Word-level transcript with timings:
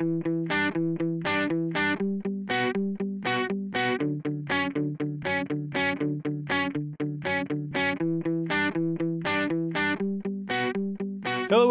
Hello 0.00 0.14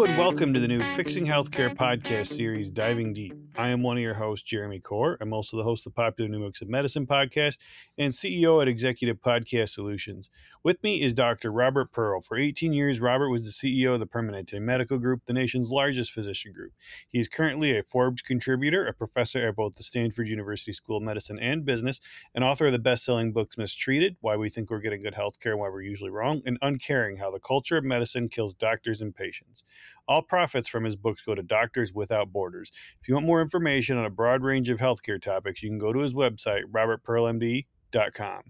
and 0.04 0.18
welcome 0.18 0.52
to 0.52 0.60
the 0.60 0.68
new 0.68 0.82
Fixing 0.94 1.24
Healthcare 1.24 1.74
podcast 1.74 2.26
series, 2.26 2.70
Diving 2.70 3.14
Deep. 3.14 3.47
I 3.58 3.70
am 3.70 3.82
one 3.82 3.96
of 3.96 4.02
your 4.04 4.14
hosts, 4.14 4.48
Jeremy 4.48 4.78
Corr. 4.78 5.16
I'm 5.20 5.32
also 5.32 5.56
the 5.56 5.64
host 5.64 5.84
of 5.84 5.92
the 5.92 5.96
popular 5.96 6.30
New 6.30 6.38
Books 6.38 6.62
of 6.62 6.68
Medicine 6.68 7.08
podcast 7.08 7.58
and 7.98 8.12
CEO 8.12 8.62
at 8.62 8.68
Executive 8.68 9.20
Podcast 9.20 9.70
Solutions. 9.70 10.30
With 10.62 10.80
me 10.84 11.02
is 11.02 11.12
Dr. 11.12 11.50
Robert 11.50 11.90
Pearl. 11.90 12.20
For 12.20 12.38
18 12.38 12.72
years, 12.72 13.00
Robert 13.00 13.30
was 13.30 13.44
the 13.46 13.50
CEO 13.50 13.94
of 13.94 13.98
the 13.98 14.06
Permanente 14.06 14.62
Medical 14.62 14.98
Group, 14.98 15.22
the 15.26 15.32
nation's 15.32 15.70
largest 15.70 16.12
physician 16.12 16.52
group. 16.52 16.70
He 17.08 17.18
is 17.18 17.26
currently 17.26 17.76
a 17.76 17.82
Forbes 17.82 18.22
contributor, 18.22 18.86
a 18.86 18.94
professor 18.94 19.48
at 19.48 19.56
both 19.56 19.74
the 19.74 19.82
Stanford 19.82 20.28
University 20.28 20.72
School 20.72 20.98
of 20.98 21.02
Medicine 21.02 21.40
and 21.40 21.64
Business, 21.64 22.00
and 22.36 22.44
author 22.44 22.66
of 22.66 22.72
the 22.72 22.78
best-selling 22.78 23.32
books 23.32 23.58
Mistreated, 23.58 24.18
Why 24.20 24.36
We 24.36 24.50
Think 24.50 24.70
We're 24.70 24.78
Getting 24.78 25.02
Good 25.02 25.14
Healthcare 25.14 25.50
and 25.50 25.58
Why 25.58 25.68
We're 25.68 25.82
Usually 25.82 26.10
Wrong, 26.10 26.42
and 26.46 26.58
Uncaring, 26.62 27.16
How 27.16 27.32
the 27.32 27.40
Culture 27.40 27.76
of 27.76 27.82
Medicine 27.82 28.28
Kills 28.28 28.54
Doctors 28.54 29.00
and 29.00 29.12
Patients. 29.12 29.64
All 30.08 30.22
profits 30.22 30.68
from 30.68 30.84
his 30.84 30.96
books 30.96 31.20
go 31.20 31.34
to 31.34 31.42
Doctors 31.42 31.92
Without 31.92 32.32
Borders. 32.32 32.72
If 33.02 33.08
you 33.08 33.14
want 33.14 33.26
more 33.26 33.42
information 33.42 33.98
on 33.98 34.06
a 34.06 34.10
broad 34.10 34.42
range 34.42 34.70
of 34.70 34.78
healthcare 34.78 35.20
topics, 35.20 35.62
you 35.62 35.68
can 35.68 35.78
go 35.78 35.92
to 35.92 36.00
his 36.00 36.14
website, 36.14 36.62
robertpearlmd.com. 36.72 38.42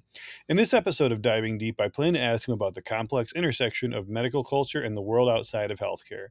In 0.49 0.57
this 0.57 0.73
episode 0.73 1.11
of 1.11 1.21
Diving 1.21 1.59
Deep, 1.59 1.81
I 1.81 1.89
plan 1.89 2.15
to 2.15 2.21
ask 2.21 2.47
him 2.47 2.55
about 2.55 2.75
the 2.75 2.83
complex 2.83 3.33
intersection 3.35 3.93
of 3.93 4.09
medical 4.09 4.45
culture 4.45 4.81
and 4.81 4.97
the 4.97 5.03
world 5.03 5.29
outside 5.29 5.73
of 5.73 5.81
healthcare. 5.81 6.29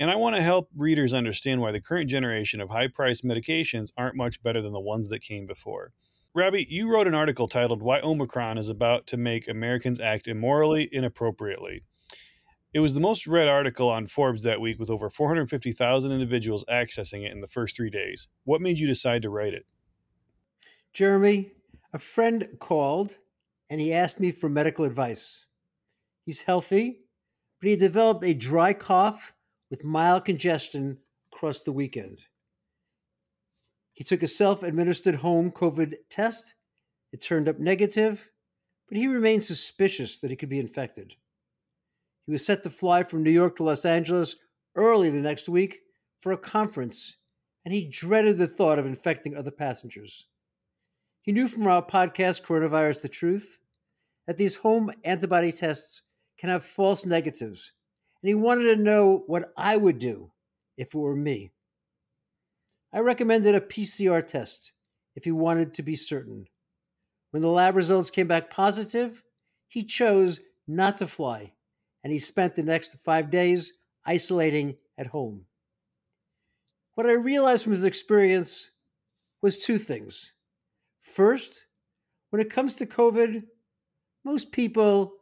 And 0.00 0.10
I 0.10 0.16
want 0.16 0.34
to 0.34 0.42
help 0.42 0.68
readers 0.76 1.12
understand 1.12 1.60
why 1.60 1.70
the 1.70 1.80
current 1.80 2.10
generation 2.10 2.60
of 2.60 2.70
high 2.70 2.88
priced 2.88 3.24
medications 3.24 3.90
aren't 3.96 4.16
much 4.16 4.42
better 4.42 4.60
than 4.60 4.72
the 4.72 4.80
ones 4.80 5.08
that 5.08 5.20
came 5.20 5.46
before. 5.46 5.92
Robbie, 6.34 6.66
you 6.68 6.92
wrote 6.92 7.06
an 7.06 7.14
article 7.14 7.46
titled 7.46 7.80
Why 7.80 8.00
Omicron 8.00 8.58
is 8.58 8.68
About 8.68 9.06
to 9.06 9.16
Make 9.16 9.46
Americans 9.46 10.00
Act 10.00 10.26
Immorally 10.26 10.88
Inappropriately. 10.90 11.84
It 12.74 12.80
was 12.80 12.92
the 12.92 12.98
most 12.98 13.28
read 13.28 13.46
article 13.46 13.88
on 13.88 14.08
Forbes 14.08 14.42
that 14.42 14.60
week 14.60 14.80
with 14.80 14.90
over 14.90 15.08
450,000 15.08 16.10
individuals 16.10 16.64
accessing 16.68 17.24
it 17.24 17.30
in 17.30 17.40
the 17.40 17.46
first 17.46 17.76
three 17.76 17.88
days. 17.88 18.26
What 18.42 18.60
made 18.60 18.80
you 18.80 18.88
decide 18.88 19.22
to 19.22 19.30
write 19.30 19.54
it? 19.54 19.64
Jeremy, 20.92 21.52
a 21.92 22.00
friend 22.00 22.48
called 22.58 23.16
and 23.70 23.80
he 23.80 23.92
asked 23.92 24.18
me 24.18 24.32
for 24.32 24.48
medical 24.48 24.84
advice. 24.84 25.46
He's 26.26 26.40
healthy, 26.40 26.98
but 27.60 27.68
he 27.68 27.76
developed 27.76 28.24
a 28.24 28.34
dry 28.34 28.72
cough 28.72 29.32
with 29.70 29.84
mild 29.84 30.24
congestion 30.24 30.98
across 31.32 31.62
the 31.62 31.72
weekend. 31.72 32.18
He 33.92 34.02
took 34.02 34.24
a 34.24 34.28
self 34.28 34.64
administered 34.64 35.14
home 35.14 35.52
COVID 35.52 35.94
test. 36.10 36.54
It 37.12 37.22
turned 37.22 37.48
up 37.48 37.60
negative, 37.60 38.28
but 38.88 38.98
he 38.98 39.06
remained 39.06 39.44
suspicious 39.44 40.18
that 40.18 40.30
he 40.30 40.36
could 40.36 40.48
be 40.48 40.58
infected. 40.58 41.14
He 42.26 42.32
was 42.32 42.44
set 42.46 42.62
to 42.62 42.70
fly 42.70 43.02
from 43.02 43.22
New 43.22 43.30
York 43.30 43.56
to 43.56 43.64
Los 43.64 43.84
Angeles 43.84 44.36
early 44.74 45.10
the 45.10 45.20
next 45.20 45.48
week 45.48 45.80
for 46.20 46.32
a 46.32 46.38
conference, 46.38 47.16
and 47.64 47.74
he 47.74 47.86
dreaded 47.86 48.38
the 48.38 48.46
thought 48.46 48.78
of 48.78 48.86
infecting 48.86 49.36
other 49.36 49.50
passengers. 49.50 50.26
He 51.20 51.32
knew 51.32 51.48
from 51.48 51.66
our 51.66 51.84
podcast, 51.84 52.42
Coronavirus 52.42 53.02
the 53.02 53.08
Truth, 53.08 53.58
that 54.26 54.38
these 54.38 54.56
home 54.56 54.90
antibody 55.04 55.52
tests 55.52 56.02
can 56.38 56.48
have 56.48 56.64
false 56.64 57.04
negatives, 57.04 57.72
and 58.22 58.28
he 58.28 58.34
wanted 58.34 58.74
to 58.74 58.82
know 58.82 59.24
what 59.26 59.52
I 59.56 59.76
would 59.76 59.98
do 59.98 60.32
if 60.78 60.94
it 60.94 60.98
were 60.98 61.16
me. 61.16 61.52
I 62.92 63.00
recommended 63.00 63.54
a 63.54 63.60
PCR 63.60 64.26
test 64.26 64.72
if 65.14 65.24
he 65.24 65.32
wanted 65.32 65.74
to 65.74 65.82
be 65.82 65.96
certain. 65.96 66.46
When 67.32 67.42
the 67.42 67.48
lab 67.48 67.76
results 67.76 68.10
came 68.10 68.28
back 68.28 68.48
positive, 68.48 69.22
he 69.68 69.84
chose 69.84 70.40
not 70.66 70.98
to 70.98 71.06
fly 71.06 71.53
and 72.04 72.12
he 72.12 72.18
spent 72.18 72.54
the 72.54 72.62
next 72.62 72.96
five 73.02 73.30
days 73.30 73.72
isolating 74.04 74.76
at 74.98 75.06
home. 75.06 75.44
What 76.94 77.06
I 77.06 77.14
realized 77.14 77.64
from 77.64 77.72
his 77.72 77.84
experience 77.84 78.70
was 79.42 79.58
two 79.58 79.78
things. 79.78 80.32
First, 81.00 81.64
when 82.30 82.40
it 82.40 82.50
comes 82.50 82.76
to 82.76 82.86
COVID, 82.86 83.42
most 84.24 84.52
people 84.52 85.14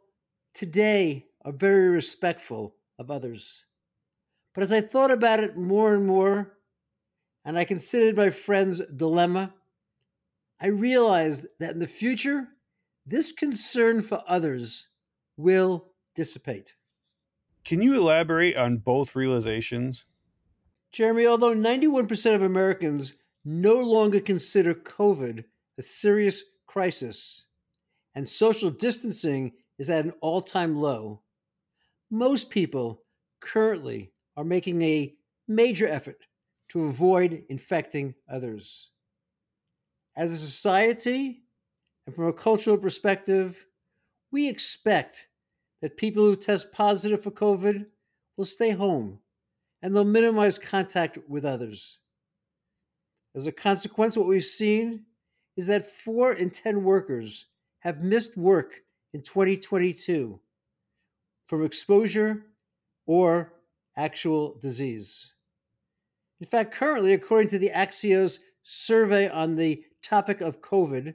today 0.53 1.25
are 1.45 1.51
very 1.51 1.89
respectful 1.89 2.75
of 2.99 3.09
others. 3.09 3.65
But 4.53 4.63
as 4.63 4.71
I 4.71 4.81
thought 4.81 5.11
about 5.11 5.39
it 5.39 5.57
more 5.57 5.95
and 5.95 6.05
more, 6.05 6.57
and 7.45 7.57
I 7.57 7.65
considered 7.65 8.15
my 8.15 8.29
friend's 8.29 8.81
dilemma, 8.95 9.53
I 10.59 10.67
realized 10.67 11.47
that 11.59 11.73
in 11.73 11.79
the 11.79 11.87
future, 11.87 12.47
this 13.05 13.31
concern 13.31 14.01
for 14.01 14.23
others 14.27 14.87
will 15.37 15.92
dissipate. 16.15 16.75
Can 17.63 17.81
you 17.81 17.95
elaborate 17.95 18.57
on 18.57 18.77
both 18.77 19.15
realizations? 19.15 20.05
Jeremy, 20.91 21.25
although 21.25 21.55
91% 21.55 22.35
of 22.35 22.43
Americans 22.43 23.15
no 23.45 23.75
longer 23.75 24.19
consider 24.19 24.73
COVID 24.73 25.43
a 25.77 25.81
serious 25.81 26.43
crisis 26.67 27.47
and 28.15 28.27
social 28.27 28.69
distancing 28.69 29.53
is 29.79 29.89
at 29.89 30.05
an 30.05 30.13
all 30.21 30.41
time 30.41 30.75
low, 30.75 31.21
most 32.11 32.49
people 32.49 33.03
currently 33.39 34.11
are 34.37 34.43
making 34.43 34.81
a 34.81 35.13
major 35.47 35.87
effort 35.87 36.27
to 36.69 36.85
avoid 36.85 37.43
infecting 37.49 38.13
others. 38.29 38.91
As 40.15 40.29
a 40.29 40.35
society 40.35 41.43
and 42.05 42.15
from 42.15 42.27
a 42.27 42.33
cultural 42.33 42.77
perspective, 42.77 43.65
we 44.31 44.47
expect 44.47 45.27
that 45.83 45.97
people 45.97 46.23
who 46.23 46.37
test 46.37 46.71
positive 46.71 47.21
for 47.21 47.31
COVID 47.31 47.85
will 48.37 48.45
stay 48.45 48.69
home 48.69 49.19
and 49.81 49.93
they'll 49.93 50.05
minimize 50.05 50.57
contact 50.57 51.17
with 51.27 51.43
others. 51.43 51.99
As 53.35 53.47
a 53.47 53.51
consequence, 53.51 54.15
what 54.15 54.29
we've 54.29 54.41
seen 54.45 55.03
is 55.57 55.67
that 55.67 55.85
four 55.85 56.35
in 56.35 56.51
10 56.51 56.85
workers 56.85 57.47
have 57.79 58.01
missed 58.01 58.37
work 58.37 58.79
in 59.13 59.23
2022 59.23 60.39
from 61.47 61.65
exposure 61.65 62.45
or 63.05 63.51
actual 63.97 64.57
disease. 64.61 65.33
In 66.39 66.47
fact, 66.47 66.73
currently, 66.73 67.11
according 67.11 67.49
to 67.49 67.59
the 67.59 67.71
Axios 67.71 68.39
survey 68.61 69.27
on 69.27 69.57
the 69.57 69.83
topic 70.01 70.39
of 70.39 70.61
COVID, 70.61 71.13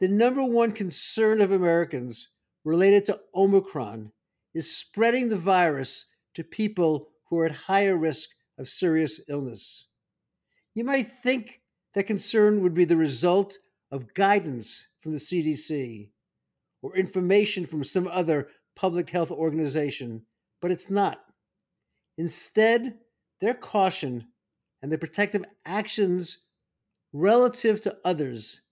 the 0.00 0.08
number 0.08 0.42
one 0.42 0.72
concern 0.72 1.40
of 1.40 1.52
Americans 1.52 2.30
related 2.64 3.04
to 3.06 3.20
Omicron 3.34 4.12
is 4.54 4.76
spreading 4.76 5.28
the 5.28 5.36
virus 5.36 6.06
to 6.34 6.44
people 6.44 7.08
who 7.28 7.38
are 7.38 7.46
at 7.46 7.52
higher 7.52 7.96
risk 7.96 8.30
of 8.58 8.68
serious 8.68 9.20
illness. 9.28 9.88
You 10.74 10.84
might 10.84 11.10
think 11.22 11.60
that 11.94 12.06
concern 12.06 12.60
would 12.62 12.74
be 12.74 12.84
the 12.84 12.96
result 12.96 13.58
of 13.90 14.14
guidance 14.14 14.86
from 15.00 15.12
the 15.12 15.18
CDC 15.18 16.08
or 16.82 16.96
information 16.96 17.66
from 17.66 17.84
some 17.84 18.08
other 18.08 18.48
public 18.74 19.10
health 19.10 19.30
organization, 19.30 20.22
but 20.60 20.70
it's 20.70 20.90
not. 20.90 21.20
Instead, 22.18 22.98
their 23.40 23.54
caution 23.54 24.26
and 24.80 24.90
their 24.90 24.98
protective 24.98 25.44
actions 25.66 26.38
relative 27.12 27.80
to 27.80 27.96
others 28.04 28.62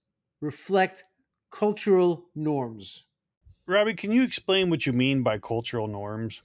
reflect 0.41 1.05
cultural 1.51 2.27
norms. 2.35 3.07
Robbie, 3.71 3.95
can 3.95 4.11
you 4.11 4.25
explain 4.25 4.69
what 4.69 4.85
you 4.85 4.93
mean 4.93 5.23
by 5.23 5.39
cultural 5.39 5.87
norms? 5.87 6.43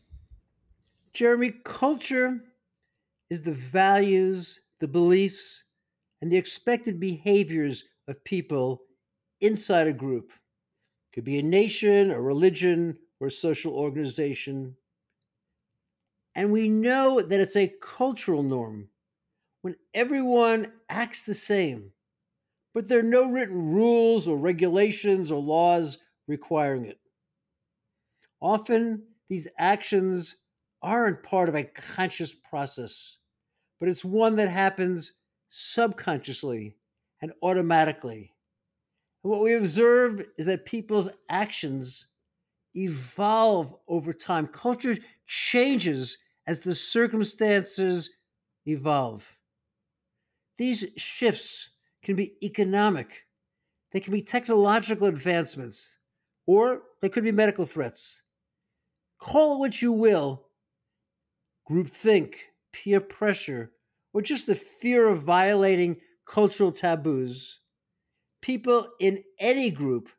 Jeremy, 1.12 1.54
culture 1.64 2.40
is 3.32 3.42
the 3.42 3.52
values, 3.52 4.62
the 4.80 4.88
beliefs, 4.88 5.64
and 6.22 6.32
the 6.32 6.38
expected 6.38 7.00
behaviors 7.00 7.86
of 8.08 8.24
people 8.26 8.84
inside 9.42 9.88
a 9.88 9.94
group. 9.94 10.30
It 10.30 11.16
could 11.16 11.24
be 11.24 11.40
a 11.40 11.44
nation, 11.44 12.12
a 12.12 12.22
religion, 12.22 12.96
or 13.20 13.28
a 13.28 13.32
social 13.32 13.74
organization. 13.74 14.76
And 16.36 16.52
we 16.52 16.70
know 16.70 17.22
that 17.22 17.40
it's 17.40 17.56
a 17.56 17.74
cultural 17.82 18.44
norm 18.44 18.88
when 19.64 19.76
everyone 19.96 20.74
acts 20.90 21.26
the 21.26 21.34
same, 21.34 21.92
but 22.76 22.88
there 22.88 23.00
are 23.00 23.04
no 23.04 23.32
written 23.32 23.72
rules 23.72 24.28
or 24.28 24.38
regulations 24.38 25.32
or 25.32 25.42
laws 25.42 25.98
requiring 26.28 26.86
it. 26.86 27.00
Often, 28.46 29.02
these 29.28 29.48
actions 29.58 30.36
aren't 30.84 31.24
part 31.24 31.50
of 31.50 31.56
a 31.56 31.64
conscious 31.64 32.32
process, 32.32 33.18
but 33.80 33.90
it's 33.90 34.06
one 34.06 34.36
that 34.36 34.50
happens 34.50 35.14
subconsciously 35.48 36.78
and 37.24 37.34
automatically. 37.42 38.36
And 39.24 39.32
what 39.32 39.42
we 39.42 39.56
observe 39.56 40.24
is 40.38 40.46
that 40.46 40.68
people's 40.68 41.10
actions 41.28 42.06
evolve 42.76 43.76
over 43.88 44.14
time. 44.14 44.46
Culture 44.46 44.96
changes 45.26 46.20
as 46.46 46.60
the 46.60 46.76
circumstances 46.76 48.12
evolve. 48.68 49.40
These 50.60 50.86
shifts 50.98 51.72
can 52.04 52.16
be 52.16 52.36
economic, 52.44 53.26
they 53.92 54.02
can 54.02 54.14
be 54.14 54.22
technological 54.22 55.08
advancements, 55.08 55.98
or 56.46 56.84
they 57.02 57.10
could 57.10 57.24
be 57.24 57.32
medical 57.32 57.66
threats. 57.66 58.22
Call 59.20 59.56
it 59.56 59.60
what 59.60 59.82
you 59.82 59.92
will 59.92 60.46
groupthink, 61.70 62.36
peer 62.72 63.00
pressure, 63.00 63.72
or 64.14 64.22
just 64.22 64.48
the 64.48 64.56
fear 64.56 65.08
of 65.08 65.24
violating 65.24 66.00
cultural 66.26 66.72
taboos. 66.72 67.60
People 68.42 68.88
in 69.00 69.24
any 69.40 69.72
group 69.72 70.10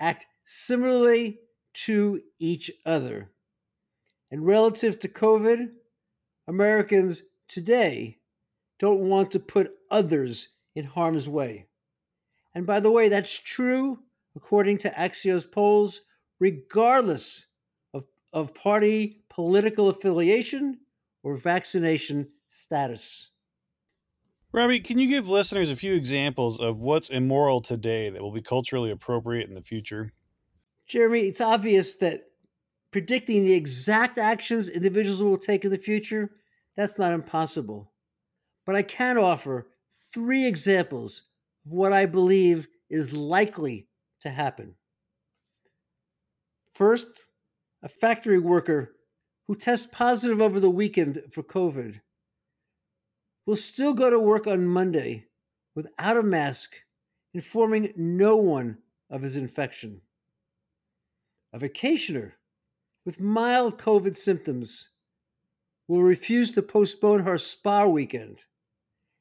act 0.00 0.26
similarly 0.44 1.38
to 1.72 2.20
each 2.38 2.70
other. 2.84 3.30
And 4.30 4.44
relative 4.46 4.98
to 5.00 5.08
COVID, 5.08 5.70
Americans 6.46 7.22
today 7.48 8.18
don't 8.78 9.08
want 9.08 9.30
to 9.30 9.40
put 9.40 9.72
others 9.90 10.48
in 10.74 10.84
harm's 10.84 11.28
way. 11.28 11.66
And 12.54 12.66
by 12.66 12.80
the 12.80 12.90
way, 12.90 13.08
that's 13.08 13.38
true, 13.38 13.98
according 14.36 14.78
to 14.78 14.90
Axios 14.90 15.50
polls, 15.50 16.02
regardless 16.38 17.46
of, 18.32 18.54
party 18.54 19.24
political 19.28 19.88
affiliation 19.88 20.78
or 21.22 21.36
vaccination 21.36 22.28
status. 22.48 23.30
Robbie, 24.52 24.80
can 24.80 24.98
you 24.98 25.08
give 25.08 25.28
listeners 25.28 25.70
a 25.70 25.76
few 25.76 25.94
examples 25.94 26.60
of 26.60 26.78
what's 26.78 27.08
immoral 27.08 27.62
today 27.62 28.10
that 28.10 28.20
will 28.20 28.32
be 28.32 28.42
culturally 28.42 28.90
appropriate 28.90 29.48
in 29.48 29.54
the 29.54 29.62
future? 29.62 30.12
Jeremy, 30.86 31.20
it's 31.20 31.40
obvious 31.40 31.96
that 31.96 32.24
predicting 32.90 33.44
the 33.44 33.54
exact 33.54 34.18
actions 34.18 34.68
individuals 34.68 35.22
will 35.22 35.38
take 35.38 35.64
in 35.64 35.70
the 35.70 35.78
future, 35.78 36.30
that's 36.76 36.98
not 36.98 37.14
impossible. 37.14 37.92
But 38.66 38.76
I 38.76 38.82
can 38.82 39.16
offer 39.16 39.68
three 40.12 40.46
examples 40.46 41.22
of 41.64 41.72
what 41.72 41.94
I 41.94 42.04
believe 42.04 42.68
is 42.90 43.14
likely 43.14 43.88
to 44.20 44.28
happen. 44.28 44.74
First, 46.74 47.06
a 47.82 47.88
factory 47.88 48.38
worker 48.38 48.94
who 49.48 49.56
tests 49.56 49.88
positive 49.90 50.40
over 50.40 50.60
the 50.60 50.70
weekend 50.70 51.20
for 51.30 51.42
COVID 51.42 52.00
will 53.44 53.56
still 53.56 53.92
go 53.92 54.08
to 54.08 54.20
work 54.20 54.46
on 54.46 54.64
Monday 54.64 55.26
without 55.74 56.16
a 56.16 56.22
mask, 56.22 56.74
informing 57.34 57.92
no 57.96 58.36
one 58.36 58.78
of 59.10 59.22
his 59.22 59.36
infection. 59.36 60.00
A 61.52 61.58
vacationer 61.58 62.32
with 63.04 63.20
mild 63.20 63.78
COVID 63.78 64.16
symptoms 64.16 64.88
will 65.88 66.02
refuse 66.02 66.52
to 66.52 66.62
postpone 66.62 67.20
her 67.20 67.36
spa 67.36 67.84
weekend, 67.84 68.44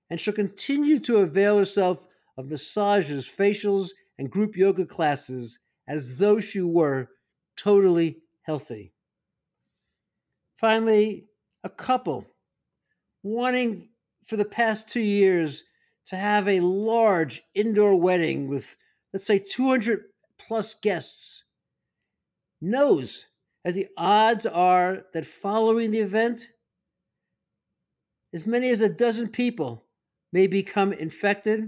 and 0.10 0.22
she'll 0.22 0.34
continue 0.34 1.00
to 1.00 1.18
avail 1.18 1.58
herself 1.58 2.06
of 2.38 2.50
massages, 2.50 3.28
facials, 3.28 3.90
and 4.20 4.30
group 4.30 4.56
yoga 4.56 4.86
classes 4.86 5.60
as 5.88 6.18
though 6.18 6.40
she 6.40 6.62
were 6.62 7.10
totally 7.58 8.22
healthy. 8.44 8.94
Finally, 10.58 11.26
a 11.64 11.70
couple 11.70 12.26
wanting 13.24 13.90
for 14.26 14.38
the 14.38 14.46
past 14.46 14.90
two 14.90 15.02
years 15.02 15.64
to 16.08 16.16
have 16.16 16.48
a 16.48 16.60
large 16.60 17.44
indoor 17.54 17.96
wedding 17.96 18.48
with, 18.48 18.76
let's 19.14 19.26
say, 19.26 19.40
200 19.40 20.04
plus 20.38 20.76
guests 20.76 21.44
knows 22.62 23.26
that 23.64 23.74
the 23.74 23.88
odds 23.98 24.46
are 24.46 25.04
that 25.14 25.26
following 25.26 25.92
the 25.92 26.00
event, 26.00 26.48
as 28.34 28.48
many 28.48 28.70
as 28.70 28.82
a 28.82 28.90
dozen 28.90 29.28
people 29.28 29.86
may 30.34 30.48
become 30.48 30.94
infected, 30.94 31.60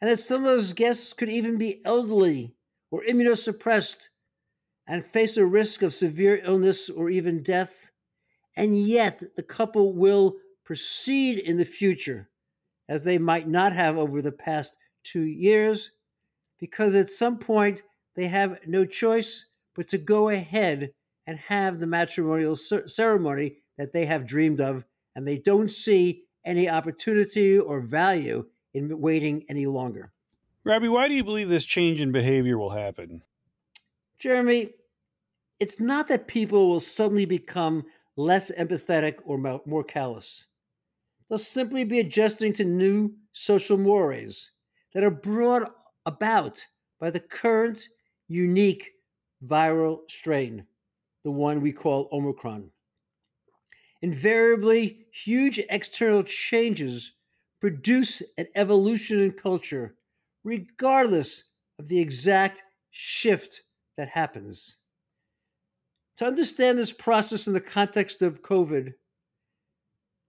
and 0.00 0.10
that 0.10 0.18
some 0.18 0.42
of 0.42 0.46
those 0.46 0.72
guests 0.72 1.12
could 1.12 1.28
even 1.28 1.58
be 1.58 1.84
elderly 1.84 2.54
or 2.90 3.02
immunosuppressed 3.02 4.08
and 4.88 5.04
face 5.04 5.36
a 5.36 5.46
risk 5.46 5.82
of 5.82 5.94
severe 5.94 6.40
illness 6.42 6.88
or 6.88 7.10
even 7.10 7.42
death. 7.42 7.90
And 8.56 8.88
yet, 8.88 9.22
the 9.36 9.42
couple 9.42 9.92
will 9.94 10.36
proceed 10.64 11.38
in 11.38 11.56
the 11.56 11.64
future 11.64 12.28
as 12.88 13.04
they 13.04 13.18
might 13.18 13.46
not 13.46 13.72
have 13.72 13.98
over 13.98 14.22
the 14.22 14.32
past 14.32 14.76
two 15.04 15.22
years, 15.22 15.92
because 16.58 16.94
at 16.94 17.10
some 17.10 17.38
point 17.38 17.82
they 18.16 18.26
have 18.26 18.58
no 18.66 18.84
choice 18.84 19.44
but 19.76 19.86
to 19.88 19.98
go 19.98 20.30
ahead 20.30 20.90
and 21.26 21.38
have 21.38 21.78
the 21.78 21.86
matrimonial 21.86 22.56
ceremony 22.56 23.58
that 23.76 23.92
they 23.92 24.06
have 24.06 24.26
dreamed 24.26 24.60
of, 24.60 24.84
and 25.14 25.28
they 25.28 25.38
don't 25.38 25.70
see 25.70 26.24
any 26.44 26.68
opportunity 26.68 27.58
or 27.58 27.80
value 27.80 28.44
in 28.74 29.00
waiting 29.00 29.44
any 29.50 29.66
longer. 29.66 30.10
Robbie, 30.64 30.88
why 30.88 31.08
do 31.08 31.14
you 31.14 31.22
believe 31.22 31.48
this 31.48 31.64
change 31.64 32.00
in 32.00 32.10
behavior 32.10 32.58
will 32.58 32.70
happen? 32.70 33.22
Jeremy, 34.18 34.70
it's 35.60 35.80
not 35.80 36.08
that 36.08 36.28
people 36.28 36.68
will 36.68 36.80
suddenly 36.80 37.24
become 37.24 37.84
less 38.16 38.50
empathetic 38.52 39.16
or 39.24 39.38
more 39.38 39.84
callous. 39.84 40.44
They'll 41.28 41.38
simply 41.38 41.84
be 41.84 42.00
adjusting 42.00 42.52
to 42.54 42.64
new 42.64 43.14
social 43.32 43.76
mores 43.76 44.50
that 44.94 45.04
are 45.04 45.10
brought 45.10 45.74
about 46.06 46.64
by 46.98 47.10
the 47.10 47.20
current 47.20 47.88
unique 48.28 48.92
viral 49.44 50.00
strain, 50.08 50.66
the 51.24 51.30
one 51.30 51.60
we 51.60 51.72
call 51.72 52.08
Omicron. 52.12 52.70
Invariably, 54.02 55.06
huge 55.12 55.58
external 55.70 56.22
changes 56.22 57.12
produce 57.60 58.22
an 58.36 58.46
evolution 58.54 59.20
in 59.20 59.32
culture, 59.32 59.96
regardless 60.44 61.44
of 61.78 61.88
the 61.88 61.98
exact 61.98 62.62
shift 62.90 63.62
that 63.96 64.08
happens. 64.08 64.76
To 66.18 66.26
understand 66.26 66.78
this 66.78 66.92
process 66.92 67.46
in 67.46 67.54
the 67.54 67.60
context 67.60 68.22
of 68.22 68.42
COVID, 68.42 68.92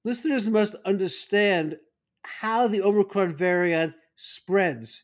listeners 0.05 0.47
must 0.47 0.75
understand 0.85 1.77
how 2.23 2.67
the 2.67 2.83
Omicron 2.83 3.35
variant 3.35 3.95
spreads 4.15 5.03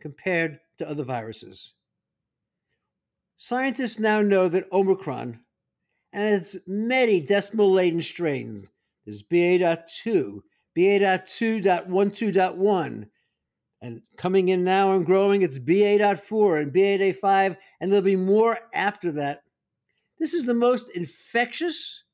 compared 0.00 0.60
to 0.76 0.88
other 0.88 1.02
viruses. 1.04 1.72
Scientists 3.38 3.98
now 3.98 4.20
know 4.20 4.46
that 4.48 4.70
Omicron 4.72 5.40
and 6.12 6.34
its 6.34 6.56
many 6.66 7.20
decimal 7.20 7.70
laden 7.70 8.02
strains, 8.02 8.64
there's 9.06 9.22
BA.2, 9.22 10.42
BA.2.12.1, 10.74 13.08
and 13.80 14.02
coming 14.16 14.50
in 14.50 14.64
now 14.64 14.92
and 14.92 15.06
growing, 15.06 15.40
it's 15.40 15.58
BA.4 15.58 16.60
and 16.60 16.70
BA.5, 16.72 17.56
and 17.80 17.90
there'll 17.90 18.04
be 18.04 18.16
more 18.16 18.58
after 18.74 19.12
that. 19.12 19.40
This 20.18 20.32
is 20.32 20.46
the 20.46 20.54
most 20.54 20.88
infectious, 20.90 22.04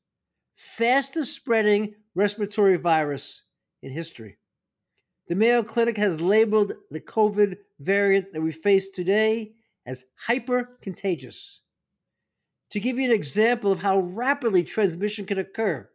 fastest 0.55 1.35
spreading 1.35 1.95
respiratory 2.15 2.77
virus 2.77 3.43
in 3.83 3.93
history. 3.93 4.39
The 5.29 5.37
Mayo 5.37 5.63
Clinic 5.63 5.97
has 5.99 6.21
labeled 6.21 6.73
the 6.91 7.01
COVID 7.01 7.57
variant 7.79 8.33
that 8.33 8.43
we 8.43 8.53
face 8.53 8.89
today 8.89 9.53
as 9.87 10.05
hyper 10.17 10.79
contagious. 10.83 11.61
To 12.71 12.81
give 12.81 12.99
you 12.99 13.05
an 13.05 13.15
example 13.15 13.71
of 13.71 13.81
how 13.81 14.01
rapidly 14.01 14.65
transmission 14.65 15.25
can 15.25 15.39
occur, 15.39 15.89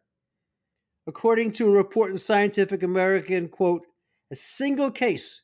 according 1.08 1.52
to 1.54 1.68
a 1.68 1.72
report 1.72 2.12
in 2.12 2.18
Scientific 2.18 2.84
American, 2.84 3.50
quote, 3.50 3.86
a 4.32 4.36
single 4.36 4.92
case 4.92 5.44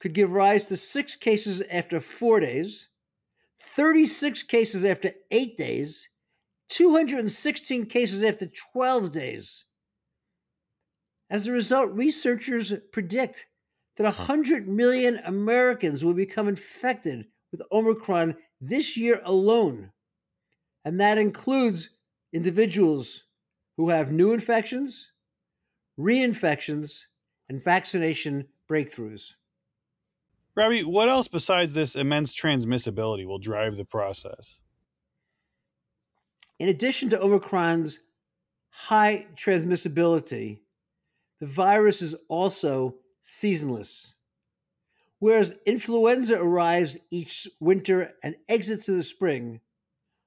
could 0.00 0.12
give 0.12 0.32
rise 0.32 0.68
to 0.68 0.76
six 0.76 1.16
cases 1.16 1.62
after 1.70 2.00
four 2.00 2.40
days, 2.40 2.88
36 3.74 4.42
cases 4.42 4.84
after 4.84 5.12
eight 5.30 5.56
days, 5.56 6.08
216 6.68 7.86
cases 7.86 8.24
after 8.24 8.46
12 8.72 9.12
days. 9.12 9.64
As 11.30 11.46
a 11.46 11.52
result, 11.52 11.92
researchers 11.92 12.74
predict 12.92 13.46
that 13.96 14.04
100 14.04 14.68
million 14.68 15.18
Americans 15.24 16.04
will 16.04 16.14
become 16.14 16.48
infected 16.48 17.26
with 17.50 17.62
Omicron 17.70 18.36
this 18.60 18.96
year 18.96 19.20
alone. 19.24 19.92
And 20.84 21.00
that 21.00 21.18
includes 21.18 21.90
individuals 22.32 23.24
who 23.76 23.88
have 23.90 24.12
new 24.12 24.32
infections, 24.32 25.12
reinfections, 25.98 27.04
and 27.48 27.62
vaccination 27.62 28.48
breakthroughs. 28.68 29.34
Robbie, 30.54 30.84
what 30.84 31.08
else 31.08 31.28
besides 31.28 31.72
this 31.72 31.96
immense 31.96 32.34
transmissibility 32.34 33.26
will 33.26 33.38
drive 33.38 33.76
the 33.76 33.84
process? 33.84 34.58
In 36.58 36.68
addition 36.68 37.08
to 37.10 37.20
Omicron's 37.20 38.00
high 38.68 39.26
transmissibility, 39.34 40.58
the 41.40 41.46
virus 41.46 42.02
is 42.02 42.14
also 42.28 42.96
seasonless. 43.20 44.16
Whereas 45.18 45.54
influenza 45.66 46.38
arrives 46.38 46.98
each 47.10 47.48
winter 47.60 48.12
and 48.22 48.36
exits 48.48 48.88
in 48.88 48.96
the 48.96 49.02
spring, 49.02 49.60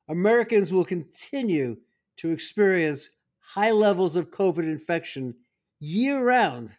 Americans 0.07 0.73
will 0.73 0.85
continue 0.85 1.77
to 2.17 2.31
experience 2.31 3.09
high 3.39 3.71
levels 3.71 4.15
of 4.15 4.31
COVID 4.31 4.63
infection 4.63 5.35
year 5.79 6.23
round 6.23 6.75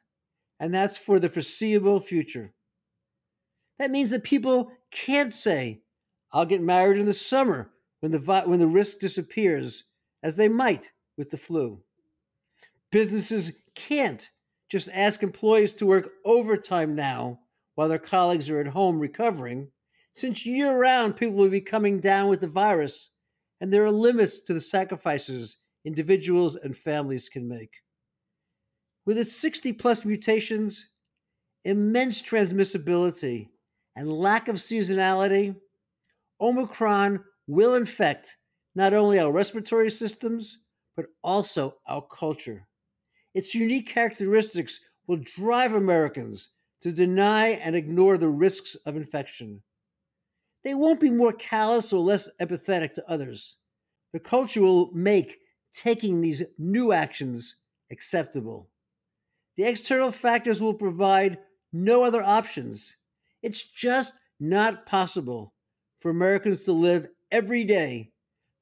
and 0.58 0.72
that's 0.72 0.96
for 0.96 1.20
the 1.20 1.28
foreseeable 1.28 2.00
future. 2.00 2.52
That 3.78 3.90
means 3.90 4.10
that 4.10 4.24
people 4.24 4.72
can't 4.90 5.32
say, 5.32 5.82
I'll 6.32 6.46
get 6.46 6.62
married 6.62 6.98
in 6.98 7.06
the 7.06 7.12
summer 7.12 7.70
when 8.00 8.12
the, 8.12 8.18
when 8.46 8.58
the 8.58 8.66
risk 8.66 8.98
disappears, 8.98 9.84
as 10.22 10.36
they 10.36 10.48
might 10.48 10.90
with 11.16 11.30
the 11.30 11.36
flu. 11.36 11.82
Businesses 12.90 13.52
can't 13.74 14.28
just 14.68 14.88
ask 14.92 15.22
employees 15.22 15.72
to 15.74 15.86
work 15.86 16.10
overtime 16.24 16.94
now 16.94 17.40
while 17.74 17.88
their 17.88 17.98
colleagues 17.98 18.48
are 18.48 18.60
at 18.60 18.66
home 18.66 18.98
recovering, 18.98 19.70
since 20.12 20.46
year 20.46 20.76
round 20.76 21.16
people 21.16 21.36
will 21.36 21.50
be 21.50 21.60
coming 21.60 22.00
down 22.00 22.28
with 22.28 22.40
the 22.40 22.48
virus, 22.48 23.10
and 23.60 23.72
there 23.72 23.84
are 23.84 23.90
limits 23.90 24.40
to 24.40 24.54
the 24.54 24.60
sacrifices 24.60 25.58
individuals 25.84 26.56
and 26.56 26.76
families 26.76 27.28
can 27.28 27.46
make. 27.46 27.70
With 29.04 29.18
its 29.18 29.36
60 29.36 29.74
plus 29.74 30.04
mutations, 30.04 30.88
immense 31.64 32.20
transmissibility, 32.20 33.48
and 33.96 34.12
lack 34.12 34.48
of 34.48 34.56
seasonality, 34.56 35.56
Omicron 36.40 37.24
will 37.46 37.74
infect 37.74 38.36
not 38.74 38.92
only 38.92 39.18
our 39.18 39.32
respiratory 39.32 39.90
systems, 39.90 40.58
but 40.94 41.06
also 41.24 41.76
our 41.88 42.02
culture. 42.02 42.68
Its 43.34 43.54
unique 43.54 43.88
characteristics 43.88 44.80
will 45.06 45.16
drive 45.16 45.72
Americans 45.72 46.50
to 46.82 46.92
deny 46.92 47.48
and 47.48 47.74
ignore 47.74 48.18
the 48.18 48.28
risks 48.28 48.74
of 48.86 48.96
infection. 48.96 49.62
They 50.62 50.74
won't 50.74 51.00
be 51.00 51.10
more 51.10 51.32
callous 51.32 51.92
or 51.92 52.00
less 52.00 52.28
empathetic 52.40 52.92
to 52.94 53.10
others. 53.10 53.58
The 54.12 54.20
culture 54.20 54.62
will 54.62 54.92
make 54.92 55.38
taking 55.74 56.20
these 56.20 56.42
new 56.58 56.92
actions 56.92 57.56
acceptable. 57.90 58.68
The 59.56 59.64
external 59.64 60.10
factors 60.10 60.60
will 60.60 60.74
provide 60.74 61.38
no 61.72 62.02
other 62.02 62.22
options. 62.22 62.96
It's 63.46 63.62
just 63.62 64.18
not 64.40 64.86
possible 64.86 65.54
for 66.00 66.10
Americans 66.10 66.64
to 66.64 66.72
live 66.72 67.06
every 67.30 67.62
day 67.62 68.10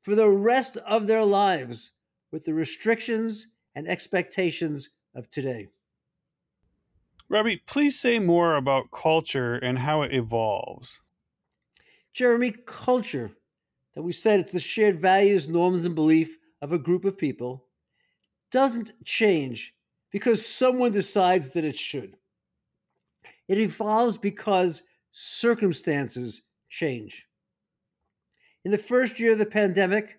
for 0.03 0.15
the 0.15 0.29
rest 0.29 0.77
of 0.77 1.07
their 1.07 1.25
lives 1.25 1.93
with 2.31 2.45
the 2.45 2.53
restrictions 2.53 3.47
and 3.75 3.89
expectations 3.89 4.91
of 5.15 5.31
today. 5.31 5.69
Robbie, 7.31 7.63
please 7.65 7.99
say 7.99 8.19
more 8.19 8.57
about 8.57 8.91
culture 8.91 9.55
and 9.55 9.79
how 9.79 10.03
it 10.03 10.13
evolves. 10.13 10.99
Jeremy, 12.13 12.53
culture, 12.67 13.31
that 13.95 14.03
we 14.03 14.13
said 14.13 14.39
it's 14.39 14.53
the 14.53 14.61
shared 14.61 15.01
values, 15.01 15.49
norms, 15.49 15.87
and 15.87 15.95
belief 15.95 16.37
of 16.61 16.75
a 16.75 16.79
group 16.79 17.07
of 17.07 17.17
people, 17.17 17.69
doesn't 18.51 18.93
change 19.07 19.73
because 20.11 20.45
someone 20.45 20.93
decides 20.93 21.53
that 21.53 21.65
it 21.65 21.79
should. 21.79 22.19
It 23.49 23.59
evolves 23.59 24.17
because 24.17 24.83
circumstances 25.11 26.43
change. 26.71 27.27
In 28.65 28.71
the 28.71 28.79
first 28.79 29.21
year 29.21 29.33
of 29.33 29.39
the 29.39 29.47
pandemic, 29.47 30.19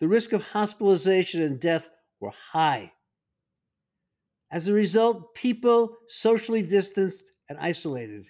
the 0.00 0.08
risk 0.08 0.32
of 0.32 0.42
hospitalization 0.42 1.42
and 1.42 1.58
death 1.58 1.88
were 2.20 2.32
high. 2.52 2.92
As 4.50 4.68
a 4.68 4.72
result, 4.72 5.34
people 5.34 5.96
socially 6.08 6.62
distanced 6.62 7.32
and 7.48 7.58
isolated 7.58 8.26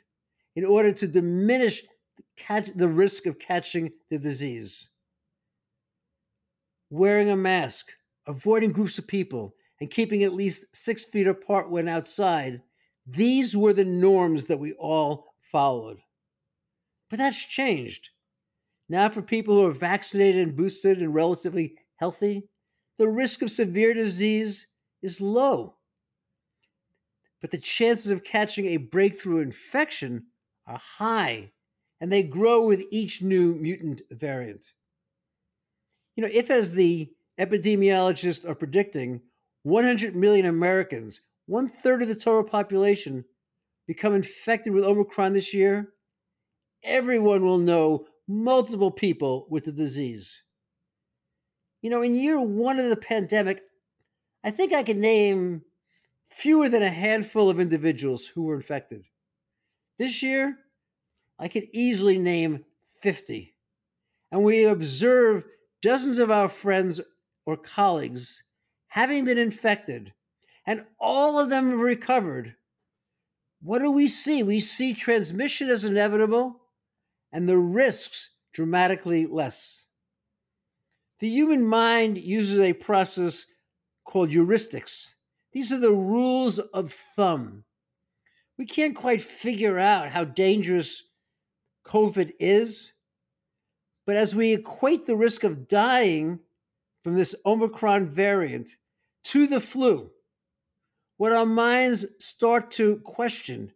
in 0.54 0.64
order 0.64 0.92
to 0.92 1.06
diminish 1.08 1.82
the 2.74 2.88
risk 2.88 3.26
of 3.26 3.38
catching 3.38 3.92
the 4.10 4.18
disease. 4.18 4.88
Wearing 6.90 7.30
a 7.30 7.36
mask, 7.36 7.90
avoiding 8.26 8.72
groups 8.72 8.98
of 8.98 9.06
people, 9.06 9.54
and 9.80 9.90
keeping 9.90 10.22
at 10.22 10.32
least 10.32 10.64
six 10.74 11.04
feet 11.04 11.26
apart 11.26 11.70
when 11.70 11.88
outside, 11.88 12.62
these 13.06 13.56
were 13.56 13.72
the 13.72 13.84
norms 13.84 14.46
that 14.46 14.58
we 14.58 14.72
all 14.72 15.34
followed. 15.40 15.98
But 17.08 17.18
that's 17.18 17.44
changed. 17.44 18.10
Now, 18.88 19.08
for 19.08 19.22
people 19.22 19.54
who 19.54 19.66
are 19.66 19.72
vaccinated 19.72 20.46
and 20.46 20.56
boosted 20.56 21.00
and 21.00 21.14
relatively 21.14 21.76
healthy, 21.96 22.48
the 22.98 23.08
risk 23.08 23.42
of 23.42 23.50
severe 23.50 23.94
disease 23.94 24.66
is 25.02 25.20
low. 25.20 25.76
But 27.40 27.50
the 27.50 27.58
chances 27.58 28.10
of 28.10 28.24
catching 28.24 28.66
a 28.66 28.76
breakthrough 28.78 29.42
infection 29.42 30.26
are 30.66 30.80
high, 30.98 31.52
and 32.00 32.12
they 32.12 32.22
grow 32.22 32.66
with 32.66 32.84
each 32.90 33.22
new 33.22 33.54
mutant 33.54 34.02
variant. 34.10 34.72
You 36.16 36.22
know, 36.22 36.30
if, 36.32 36.50
as 36.50 36.72
the 36.72 37.12
epidemiologists 37.38 38.48
are 38.48 38.54
predicting, 38.54 39.20
100 39.64 40.16
million 40.16 40.46
Americans, 40.46 41.20
one 41.46 41.68
third 41.68 42.02
of 42.02 42.08
the 42.08 42.14
total 42.14 42.44
population, 42.44 43.24
become 43.86 44.14
infected 44.14 44.72
with 44.72 44.84
Omicron 44.84 45.32
this 45.32 45.54
year, 45.54 45.92
everyone 46.82 47.44
will 47.44 47.58
know 47.58 48.06
multiple 48.28 48.90
people 48.90 49.46
with 49.50 49.64
the 49.64 49.72
disease. 49.72 50.42
You 51.82 51.90
know, 51.90 52.02
in 52.02 52.14
year 52.14 52.40
one 52.40 52.80
of 52.80 52.88
the 52.88 52.96
pandemic, 52.96 53.62
I 54.42 54.50
think 54.50 54.72
I 54.72 54.82
could 54.82 54.98
name 54.98 55.62
fewer 56.28 56.68
than 56.68 56.82
a 56.82 56.90
handful 56.90 57.48
of 57.48 57.60
individuals 57.60 58.26
who 58.26 58.44
were 58.44 58.56
infected. 58.56 59.04
This 59.98 60.22
year, 60.22 60.58
I 61.38 61.48
could 61.48 61.68
easily 61.72 62.18
name 62.18 62.64
50. 63.00 63.54
And 64.32 64.42
we 64.42 64.64
observe 64.64 65.44
dozens 65.80 66.18
of 66.18 66.30
our 66.30 66.48
friends 66.48 67.00
or 67.44 67.56
colleagues 67.56 68.42
having 68.88 69.24
been 69.24 69.38
infected, 69.38 70.12
and 70.66 70.84
all 70.98 71.38
of 71.38 71.48
them 71.48 71.70
have 71.70 71.80
recovered. 71.80 72.56
What 73.62 73.78
do 73.78 73.90
we 73.90 74.08
see? 74.08 74.42
We 74.42 74.60
see 74.60 74.92
transmission 74.92 75.70
as 75.70 75.84
inevitable 75.84 76.60
and 77.32 77.48
the 77.48 77.58
risks 77.58 78.30
dramatically 78.52 79.26
less. 79.26 79.86
The 81.20 81.28
human 81.28 81.64
mind 81.64 82.18
uses 82.18 82.60
a 82.60 82.72
process 82.72 83.46
called 84.04 84.30
heuristics. 84.30 85.14
These 85.52 85.72
are 85.72 85.80
the 85.80 85.92
rules 85.92 86.58
of 86.58 86.92
thumb. 86.92 87.64
We 88.58 88.66
can't 88.66 88.96
quite 88.96 89.22
figure 89.22 89.78
out 89.78 90.10
how 90.10 90.24
dangerous 90.24 91.02
COVID 91.86 92.32
is, 92.38 92.92
but 94.06 94.16
as 94.16 94.34
we 94.34 94.52
equate 94.52 95.06
the 95.06 95.16
risk 95.16 95.44
of 95.44 95.68
dying 95.68 96.40
from 97.02 97.16
this 97.16 97.34
Omicron 97.44 98.08
variant 98.08 98.70
to 99.24 99.46
the 99.46 99.60
flu, 99.60 100.10
what 101.16 101.32
our 101.32 101.46
minds 101.46 102.06
start 102.18 102.70
to 102.72 102.98
question 102.98 103.72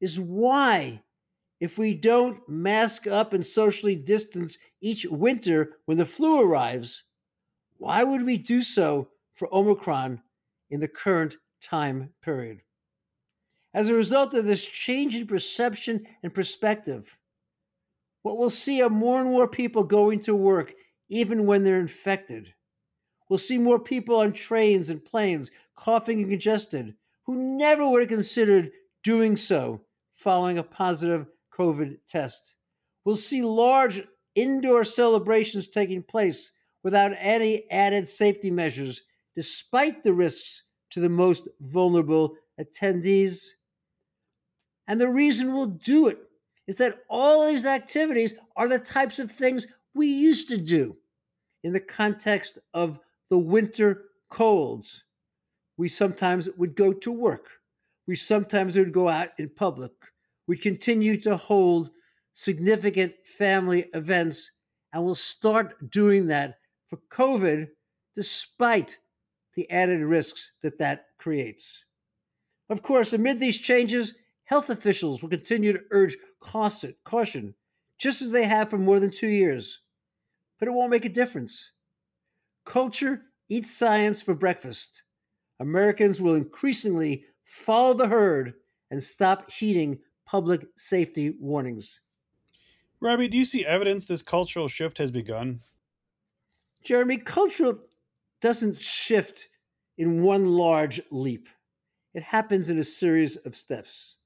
is 0.00 0.18
why 0.18 1.02
if 1.60 1.76
we 1.78 1.94
don't 1.94 2.48
mask 2.48 3.06
up 3.06 3.32
and 3.32 3.44
socially 3.44 3.94
distance 3.94 4.58
each 4.80 5.04
winter 5.06 5.76
when 5.84 5.98
the 5.98 6.06
flu 6.06 6.40
arrives, 6.40 7.04
why 7.76 8.02
would 8.02 8.24
we 8.24 8.38
do 8.38 8.62
so 8.62 9.08
for 9.34 9.52
Omicron 9.54 10.22
in 10.70 10.80
the 10.80 10.88
current 10.88 11.36
time 11.62 12.10
period? 12.22 12.62
As 13.72 13.88
a 13.88 13.94
result 13.94 14.34
of 14.34 14.46
this 14.46 14.66
change 14.66 15.14
in 15.14 15.26
perception 15.26 16.06
and 16.22 16.34
perspective, 16.34 17.18
what 18.22 18.36
we'll 18.36 18.50
see 18.50 18.82
are 18.82 18.90
more 18.90 19.20
and 19.20 19.30
more 19.30 19.46
people 19.46 19.84
going 19.84 20.20
to 20.22 20.34
work 20.34 20.74
even 21.08 21.46
when 21.46 21.62
they're 21.62 21.80
infected. 21.80 22.54
We'll 23.28 23.38
see 23.38 23.58
more 23.58 23.78
people 23.78 24.16
on 24.16 24.32
trains 24.32 24.90
and 24.90 25.04
planes 25.04 25.52
coughing 25.80 26.20
and 26.20 26.30
congested 26.30 26.94
who 27.24 27.56
never 27.56 27.88
would 27.88 28.02
have 28.02 28.08
considered 28.08 28.70
doing 29.02 29.36
so 29.36 29.80
following 30.14 30.58
a 30.58 30.62
positive 30.62 31.26
COVID 31.56 31.96
test. 32.06 32.54
We'll 33.04 33.16
see 33.16 33.42
large 33.42 34.02
indoor 34.34 34.84
celebrations 34.84 35.68
taking 35.68 36.02
place 36.02 36.52
without 36.82 37.12
any 37.18 37.70
added 37.70 38.08
safety 38.08 38.50
measures, 38.50 39.02
despite 39.34 40.02
the 40.02 40.12
risks 40.12 40.64
to 40.90 41.00
the 41.00 41.08
most 41.08 41.48
vulnerable 41.60 42.34
attendees. 42.60 43.44
And 44.86 45.00
the 45.00 45.08
reason 45.08 45.54
we'll 45.54 45.66
do 45.66 46.08
it 46.08 46.18
is 46.66 46.76
that 46.78 46.98
all 47.08 47.46
these 47.46 47.66
activities 47.66 48.34
are 48.56 48.68
the 48.68 48.78
types 48.78 49.18
of 49.18 49.30
things 49.30 49.66
we 49.94 50.08
used 50.08 50.48
to 50.48 50.58
do 50.58 50.96
in 51.64 51.72
the 51.72 51.80
context 51.80 52.58
of 52.74 52.98
the 53.28 53.38
winter 53.38 54.04
colds. 54.28 55.04
We 55.80 55.88
sometimes 55.88 56.48
would 56.56 56.74
go 56.76 56.92
to 56.92 57.10
work. 57.10 57.46
We 58.06 58.14
sometimes 58.14 58.78
would 58.78 58.92
go 58.92 59.08
out 59.08 59.30
in 59.38 59.48
public 59.48 59.92
we 60.50 60.56
continue 60.56 61.16
to 61.16 61.36
hold 61.36 61.90
significant 62.32 63.14
family 63.24 63.84
events 63.94 64.50
and 64.92 65.04
we'll 65.04 65.14
start 65.14 65.92
doing 65.92 66.26
that 66.26 66.58
for 66.88 66.98
COVID 67.08 67.68
despite 68.16 68.98
the 69.54 69.70
added 69.70 70.00
risks 70.00 70.50
that 70.62 70.76
that 70.78 71.06
creates. 71.18 71.84
Of 72.68 72.82
course, 72.82 73.12
amid 73.12 73.38
these 73.38 73.58
changes, 73.58 74.14
health 74.42 74.70
officials 74.70 75.22
will 75.22 75.30
continue 75.30 75.72
to 75.72 75.84
urge 75.92 76.16
caution, 76.40 77.54
just 77.96 78.20
as 78.20 78.32
they 78.32 78.44
have 78.44 78.70
for 78.70 78.78
more 78.78 78.98
than 78.98 79.12
two 79.12 79.28
years. 79.28 79.78
But 80.58 80.66
it 80.66 80.72
won't 80.72 80.90
make 80.90 81.04
a 81.04 81.08
difference. 81.08 81.70
Culture 82.64 83.22
eats 83.48 83.70
science 83.70 84.20
for 84.20 84.34
breakfast. 84.34 85.04
Americans 85.60 86.20
will 86.20 86.34
increasingly 86.34 87.24
follow 87.44 87.94
the 87.94 88.08
herd, 88.08 88.54
and 88.90 89.02
stop 89.02 89.50
heeding 89.50 89.98
public 90.26 90.66
safety 90.76 91.34
warnings. 91.38 92.00
Robbie, 93.00 93.28
do 93.28 93.38
you 93.38 93.44
see 93.44 93.64
evidence 93.64 94.04
this 94.04 94.22
cultural 94.22 94.68
shift 94.68 94.98
has 94.98 95.10
begun? 95.10 95.60
Jeremy, 96.82 97.18
culture 97.18 97.74
doesn't 98.40 98.80
shift 98.80 99.48
in 99.98 100.22
one 100.22 100.46
large 100.46 101.00
leap. 101.10 101.48
It 102.14 102.22
happens 102.22 102.70
in 102.70 102.78
a 102.78 102.84
series 102.84 103.36
of 103.36 103.54
steps. 103.54 104.16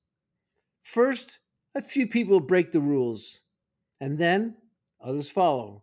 First, 0.81 1.39
a 1.75 1.83
few 1.83 2.07
people 2.07 2.41
break 2.41 2.73
the 2.73 2.81
rules, 2.81 3.43
and 4.01 4.19
then 4.19 4.57
others 5.01 5.29
follow. 5.29 5.83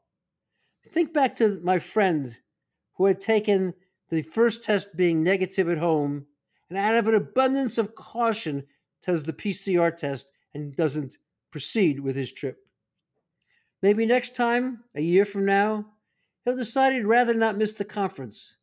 Think 0.88 1.14
back 1.14 1.36
to 1.38 1.60
my 1.64 1.80
friend 1.80 2.38
who 2.94 3.06
had 3.06 3.20
taken 3.20 3.74
the 4.12 4.22
first 4.22 4.64
test 4.64 4.96
being 4.98 5.24
negative 5.24 5.70
at 5.70 5.78
home, 5.78 6.28
and 6.70 6.78
out 6.78 6.98
of 6.98 7.08
an 7.08 7.16
abundance 7.16 7.78
of 7.78 7.96
caution, 7.96 8.68
does 9.02 9.24
the 9.24 9.34
PCR 9.34 9.96
test 9.96 10.32
and 10.54 10.76
doesn't 10.76 11.18
proceed 11.50 12.00
with 12.00 12.16
his 12.16 12.32
trip. 12.32 12.68
Maybe 13.82 14.06
next 14.06 14.36
time, 14.36 14.84
a 14.96 15.02
year 15.02 15.26
from 15.26 15.46
now, 15.46 15.86
he'll 16.44 16.56
decide 16.56 16.94
he'd 16.94 17.06
rather 17.06 17.34
not 17.34 17.58
miss 17.58 17.74
the 17.74 17.86
conference. 17.86 18.58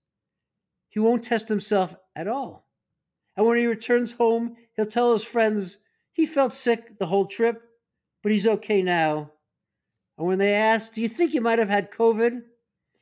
He 0.91 1.01
won't 1.01 1.25
test 1.25 1.49
himself 1.49 1.97
at 2.15 2.29
all. 2.29 2.69
And 3.37 3.47
when 3.47 3.59
he 3.59 3.67
returns 3.67 4.13
home, 4.13 4.57
he'll 4.77 4.87
tell 4.87 5.13
his 5.13 5.25
friends 5.25 5.79
he 6.13 6.27
felt 6.27 6.53
sick 6.53 6.99
the 6.99 7.07
whole 7.07 7.27
trip, 7.27 7.63
but 8.23 8.33
he's 8.33 8.47
okay 8.47 8.83
now. 8.83 9.33
And 10.19 10.27
when 10.27 10.39
they 10.39 10.53
ask, 10.53 10.93
Do 10.93 11.01
you 11.01 11.09
think 11.09 11.33
you 11.33 11.41
might 11.41 11.59
have 11.59 11.69
had 11.69 11.91
COVID? 11.91 12.43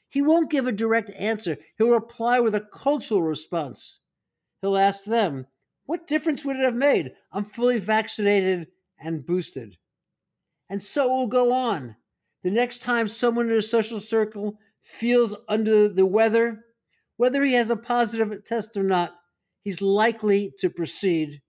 He 0.08 0.22
won't 0.22 0.50
give 0.50 0.66
a 0.66 0.72
direct 0.72 1.10
answer. 1.10 1.58
He'll 1.76 1.90
reply 1.90 2.38
with 2.40 2.54
a 2.54 2.60
cultural 2.60 3.22
response. 3.22 4.00
He'll 4.62 4.76
ask 4.76 5.04
them, 5.04 5.46
What 5.84 6.06
difference 6.06 6.44
would 6.44 6.56
it 6.56 6.64
have 6.64 6.76
made? 6.76 7.12
I'm 7.32 7.44
fully 7.44 7.78
vaccinated 7.78 8.68
and 8.98 9.26
boosted. 9.26 9.76
And 10.68 10.82
so 10.82 11.08
will 11.08 11.26
go 11.26 11.52
on. 11.52 11.96
The 12.42 12.50
next 12.50 12.82
time 12.82 13.08
someone 13.08 13.50
in 13.50 13.56
a 13.56 13.62
social 13.62 14.00
circle 14.00 14.60
feels 14.80 15.34
under 15.48 15.88
the 15.88 16.06
weather, 16.06 16.64
whether 17.16 17.42
he 17.42 17.54
has 17.54 17.70
a 17.70 17.76
positive 17.76 18.44
test 18.44 18.76
or 18.76 18.84
not, 18.84 19.12
he's 19.64 19.82
likely 19.82 20.52
to 20.60 20.70
proceed. 20.70 21.42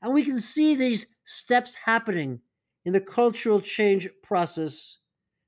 And 0.00 0.14
we 0.14 0.24
can 0.24 0.38
see 0.38 0.76
these 0.76 1.14
steps 1.24 1.74
happening 1.74 2.40
in 2.84 2.92
the 2.92 3.00
cultural 3.00 3.60
change 3.60 4.08
process. 4.22 4.98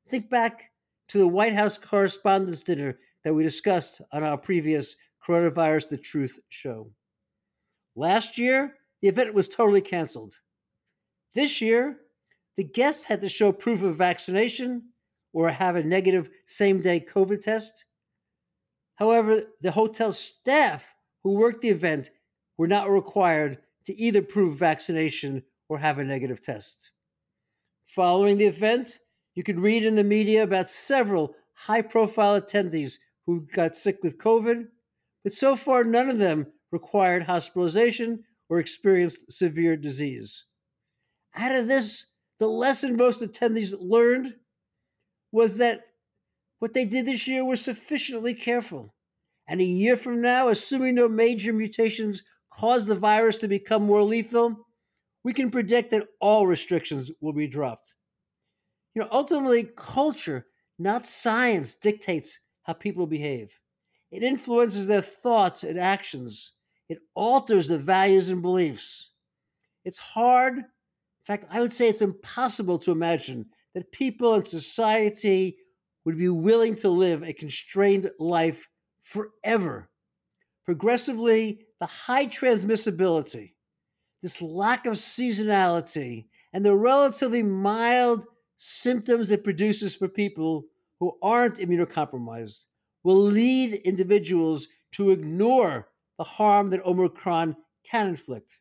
Think 0.09 0.29
back 0.29 0.72
to 1.13 1.19
the 1.19 1.29
White 1.29 1.53
House 1.53 1.77
Correspondents' 1.77 2.63
Dinner 2.63 2.99
that 3.23 3.35
we 3.35 3.43
discussed 3.43 4.01
on 4.13 4.23
our 4.23 4.39
previous 4.39 4.97
Coronavirus 5.23 5.91
The 5.91 5.99
Truth 5.99 6.39
show. 6.49 6.91
Last 7.95 8.39
year, 8.39 8.73
the 9.03 9.09
event 9.09 9.35
was 9.35 9.47
totally 9.47 9.83
canceled. 9.83 10.35
This 11.35 11.61
year, 11.61 11.99
the 12.57 12.65
guests 12.65 13.05
had 13.05 13.21
to 13.21 13.29
show 13.29 13.53
proof 13.53 13.83
of 13.83 13.95
vaccination 13.95 14.85
or 15.35 15.51
have 15.51 15.77
a 15.77 15.83
negative 15.83 16.31
same 16.47 16.81
day 16.81 16.99
COVID 16.99 17.43
test. 17.43 17.85
However, 18.95 19.43
the 19.61 19.71
hotel 19.71 20.13
staff 20.13 20.95
who 21.25 21.35
worked 21.35 21.61
the 21.61 21.69
event 21.69 22.09
were 22.57 22.69
not 22.69 22.91
required 22.91 23.59
to 23.85 24.01
either 24.01 24.23
prove 24.23 24.57
vaccination 24.57 25.43
or 25.69 25.77
have 25.77 25.99
a 25.99 26.05
negative 26.05 26.41
test. 26.41 26.91
Following 27.85 28.39
the 28.39 28.47
event, 28.47 28.99
you 29.35 29.43
could 29.43 29.59
read 29.59 29.85
in 29.85 29.97
the 29.97 30.05
media 30.05 30.43
about 30.43 30.69
several 30.69 31.35
high 31.55 31.83
profile 31.83 32.41
attendees 32.41 32.99
who 33.27 33.47
got 33.53 33.77
sick 33.77 34.03
with 34.03 34.19
COVID, 34.19 34.67
but 35.23 35.33
so 35.33 35.57
far 35.57 35.85
none 35.85 36.09
of 36.11 36.19
them 36.19 36.47
required 36.71 37.23
hospitalization 37.23 38.25
or 38.49 38.59
experienced 38.59 39.31
severe 39.33 39.77
disease. 39.77 40.45
Out 41.35 41.55
of 41.55 41.69
this, 41.69 42.07
the 42.39 42.47
lesson 42.47 42.97
most 42.97 43.23
attendees 43.23 43.75
learned 43.79 44.35
was 45.31 45.57
that 45.59 45.81
what 46.59 46.75
they 46.75 46.85
did 46.85 47.07
this 47.07 47.27
year 47.27 47.45
was 47.45 47.61
sufficiently 47.61 48.35
careful. 48.35 48.95
And 49.49 49.61
a 49.61 49.65
year 49.65 49.97
from 49.97 50.21
now, 50.21 50.49
assuming 50.49 50.95
no 50.95 51.09
major 51.09 51.53
mutations 51.53 52.23
cause 52.53 52.87
the 52.87 52.95
virus 52.95 53.39
to 53.39 53.49
become 53.49 53.85
more 53.85 54.03
lethal, 54.03 54.57
we 55.25 55.33
can 55.33 55.51
predict 55.51 55.91
that 55.91 56.07
all 56.21 56.47
restrictions 56.47 57.11
will 57.21 57.33
be 57.33 57.47
dropped. 57.47 57.95
You 58.95 59.03
know, 59.03 59.09
ultimately, 59.11 59.71
culture, 59.77 60.47
not 60.79 61.07
science, 61.07 61.75
dictates 61.75 62.39
how 62.63 62.75
people 62.75 63.07
behave. 63.07 63.59
It 64.11 64.23
influences 64.23 64.87
their 64.87 65.01
thoughts 65.01 65.65
and 65.65 65.79
actions. 65.79 66.53
It 66.89 66.99
alters 67.15 67.69
the 67.69 67.79
values 67.79 68.29
and 68.29 68.43
beliefs. 68.43 69.11
It's 69.85 69.99
hard, 69.99 70.59
in 70.59 70.65
fact, 71.25 71.47
I 71.51 71.61
would 71.61 71.73
say 71.73 71.89
it's 71.89 72.03
impossible 72.03 72.79
to 72.81 72.93
imagine 72.93 73.47
that 73.75 73.91
people 73.93 74.35
in 74.35 74.45
society 74.45 75.57
would 76.05 76.19
be 76.19 76.29
willing 76.29 76.77
to 76.77 76.89
live 76.89 77.23
a 77.23 77.33
constrained 77.33 78.11
life 78.19 78.69
forever. 79.01 79.89
Progressively, 80.65 81.67
the 81.81 81.87
high 81.87 82.27
transmissibility, 82.27 83.55
this 84.23 84.43
lack 84.43 84.87
of 84.87 84.95
seasonality, 84.95 86.27
and 86.53 86.65
the 86.65 86.77
relatively 86.77 87.43
mild 87.43 88.27
symptoms 88.65 89.33
it 89.33 89.43
produces 89.43 89.97
for 89.97 90.07
people 90.07 90.65
who 91.01 91.19
aren't 91.21 91.57
immunocompromised 91.57 92.67
will 93.03 93.21
lead 93.21 93.75
individuals 93.75 94.69
to 94.93 95.11
ignore 95.11 95.89
the 96.17 96.23
harm 96.23 96.71
that 96.71 96.87
Omicron 96.87 97.57
can 97.85 98.07
inflict. 98.07 98.61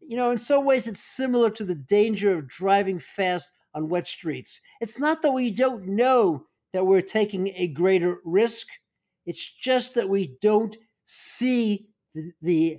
You 0.00 0.16
know, 0.16 0.32
in 0.32 0.38
some 0.38 0.64
ways, 0.64 0.88
it's 0.88 1.04
similar 1.04 1.50
to 1.50 1.64
the 1.64 1.76
danger 1.76 2.34
of 2.34 2.48
driving 2.48 2.98
fast 2.98 3.52
on 3.74 3.88
wet 3.88 4.08
streets. 4.08 4.60
It's 4.80 4.98
not 4.98 5.22
that 5.22 5.30
we 5.30 5.52
don't 5.52 5.86
know 5.86 6.44
that 6.72 6.84
we're 6.84 7.00
taking 7.00 7.52
a 7.54 7.68
greater 7.68 8.18
risk, 8.24 8.66
it's 9.24 9.52
just 9.62 9.94
that 9.94 10.08
we 10.08 10.36
don't 10.40 10.76
see 11.04 11.86
the, 12.12 12.32
the, 12.42 12.78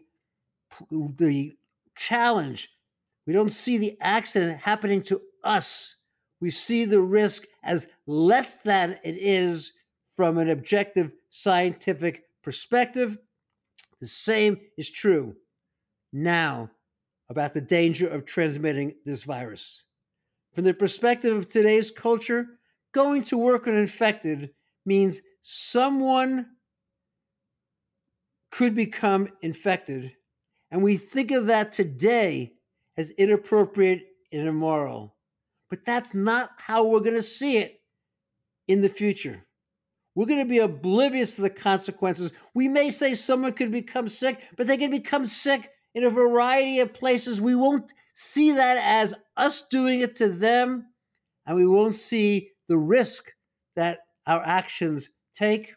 the 0.92 1.54
challenge. 1.96 2.70
We 3.26 3.32
don't 3.32 3.50
see 3.50 3.78
the 3.78 3.98
accident 4.02 4.60
happening 4.60 5.04
to 5.04 5.22
us. 5.46 5.97
We 6.40 6.50
see 6.50 6.86
the 6.86 7.02
risk 7.02 7.44
as 7.64 7.88
less 8.06 8.60
than 8.60 9.00
it 9.04 9.18
is 9.18 9.74
from 10.16 10.38
an 10.38 10.50
objective 10.50 11.12
scientific 11.30 12.24
perspective. 12.44 13.18
The 14.00 14.08
same 14.08 14.60
is 14.78 14.90
true 14.90 15.36
now 16.14 16.70
about 17.30 17.54
the 17.54 17.62
danger 17.62 18.08
of 18.08 18.26
transmitting 18.26 18.96
this 19.06 19.24
virus. 19.24 19.84
From 20.54 20.64
the 20.64 20.74
perspective 20.74 21.36
of 21.36 21.50
today's 21.50 21.92
culture, 21.92 22.48
going 22.94 23.24
to 23.26 23.38
work 23.38 23.66
when 23.66 23.76
infected 23.76 24.52
means 24.86 25.22
someone 25.42 26.48
could 28.52 28.74
become 28.74 29.30
infected. 29.42 30.14
And 30.72 30.82
we 30.82 30.98
think 30.98 31.32
of 31.32 31.48
that 31.48 31.74
today 31.74 32.54
as 32.96 33.12
inappropriate 33.12 34.04
and 34.32 34.48
immoral. 34.48 35.17
But 35.70 35.86
that's 35.86 36.14
not 36.14 36.52
how 36.58 36.86
we're 36.86 37.02
going 37.02 37.16
to 37.16 37.22
see 37.22 37.58
it 37.58 37.82
in 38.68 38.82
the 38.82 38.90
future. 38.90 39.46
We're 40.16 40.26
going 40.26 40.40
to 40.40 40.46
be 40.46 40.60
oblivious 40.60 41.36
to 41.36 41.44
the 41.44 41.50
consequences. 41.50 42.32
We 42.54 42.68
may 42.68 42.90
say 42.90 43.14
someone 43.14 43.54
could 43.54 43.72
become 43.72 44.10
sick, 44.10 44.42
but 44.56 44.66
they 44.66 44.78
can 44.78 44.90
become 44.90 45.26
sick 45.26 45.70
in 45.94 46.06
a 46.06 46.10
variety 46.10 46.80
of 46.80 46.94
places. 46.94 47.40
We 47.40 47.56
won't 47.56 47.94
see 48.14 48.52
that 48.52 48.78
as 48.78 49.14
us 49.36 49.68
doing 49.68 50.02
it 50.02 50.16
to 50.16 50.30
them, 50.30 50.88
and 51.46 51.56
we 51.56 51.68
won't 51.68 51.96
see 51.96 52.50
the 52.68 52.78
risk 52.78 53.32
that 53.76 54.00
our 54.26 54.44
actions 54.44 55.12
take. 55.36 55.74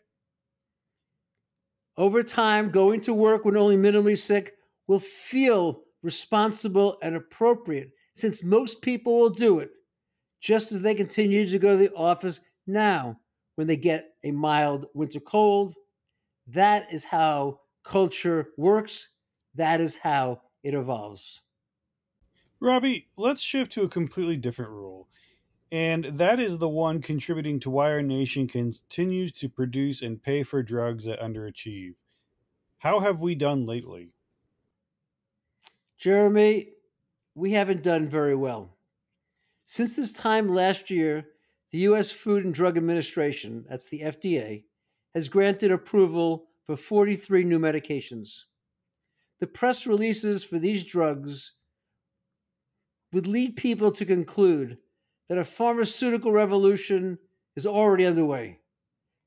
Over 1.97 2.23
time, 2.23 2.71
going 2.71 3.03
to 3.03 3.13
work 3.13 3.45
when 3.45 3.57
only 3.57 3.77
minimally 3.77 4.17
sick 4.17 4.55
will 4.87 5.01
feel 5.01 5.83
responsible 6.03 6.99
and 7.03 7.15
appropriate 7.15 7.91
since 8.15 8.43
most 8.43 8.81
people 8.81 9.21
will 9.21 9.31
do 9.31 9.59
it, 9.59 9.71
just 10.41 10.73
as 10.73 10.81
they 10.81 10.95
continue 10.95 11.49
to 11.49 11.59
go 11.59 11.77
to 11.77 11.89
the 11.89 11.95
office 11.95 12.41
now 12.67 13.21
when 13.57 13.67
they 13.67 13.77
get 13.77 14.15
a 14.25 14.31
mild 14.31 14.87
winter 14.95 15.21
cold. 15.21 15.75
That 16.47 16.93
is 16.93 17.05
how 17.05 17.61
culture 17.85 18.49
works. 18.57 19.09
That 19.55 19.81
is 19.81 19.97
how 19.97 20.43
it 20.63 20.75
evolves. 20.75 21.41
Robbie, 22.61 23.09
let's 23.17 23.41
shift 23.41 23.73
to 23.73 23.83
a 23.83 23.89
completely 23.89 24.37
different 24.37 24.71
rule. 24.71 25.09
And 25.73 26.05
that 26.07 26.41
is 26.41 26.59
the 26.59 26.69
one 26.69 27.01
contributing 27.01 27.61
to 27.61 27.71
why 27.71 27.93
our 27.93 28.03
nation 28.03 28.47
continues 28.49 29.33
to 29.33 29.49
produce 29.49 30.03
and 30.03 30.23
pay 30.23 30.43
for 30.43 30.63
drugs 30.63 31.05
that 31.05 31.21
underachieve. 31.21 31.95
How 32.79 33.01
have 33.01 33.21
we 33.21 33.35
done 33.35 33.67
lately? 33.67 34.15
Jeremy, 35.99 36.73
we 37.35 37.53
haven't 37.53 37.83
done 37.85 38.09
very 38.09 38.35
well. 38.35 38.77
Since 39.73 39.95
this 39.95 40.11
time 40.11 40.49
last 40.49 40.91
year, 40.91 41.29
the 41.71 41.79
U.S. 41.91 42.11
Food 42.11 42.45
and 42.45 42.53
Drug 42.53 42.77
Administration, 42.77 43.65
that's 43.69 43.89
the 43.89 44.01
FDA, 44.01 44.65
has 45.15 45.29
granted 45.29 45.71
approval 45.71 46.49
for 46.67 46.75
43 46.75 47.45
new 47.45 47.61
medications. 47.61 48.47
the 49.39 49.47
press 49.47 49.87
releases 49.87 50.43
for 50.43 50.59
these 50.59 50.83
drugs 50.83 51.53
would 53.13 53.29
lead 53.29 53.55
people 53.55 53.93
to 53.93 54.05
conclude 54.05 54.77
that 55.29 55.39
a 55.39 55.45
pharmaceutical 55.45 56.33
revolution 56.33 57.17
is 57.55 57.65
already 57.65 58.07
underway 58.07 58.59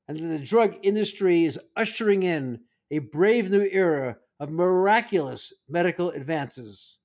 and 0.08 0.18
that 0.18 0.26
the 0.26 0.38
drug 0.38 0.76
industry 0.82 1.44
is 1.44 1.58
ushering 1.74 2.22
in 2.22 2.60
a 2.90 2.98
brave 2.98 3.50
new 3.50 3.66
era 3.72 4.18
of 4.38 4.50
miraculous 4.50 5.54
medical 5.70 6.10
advances. 6.10 6.98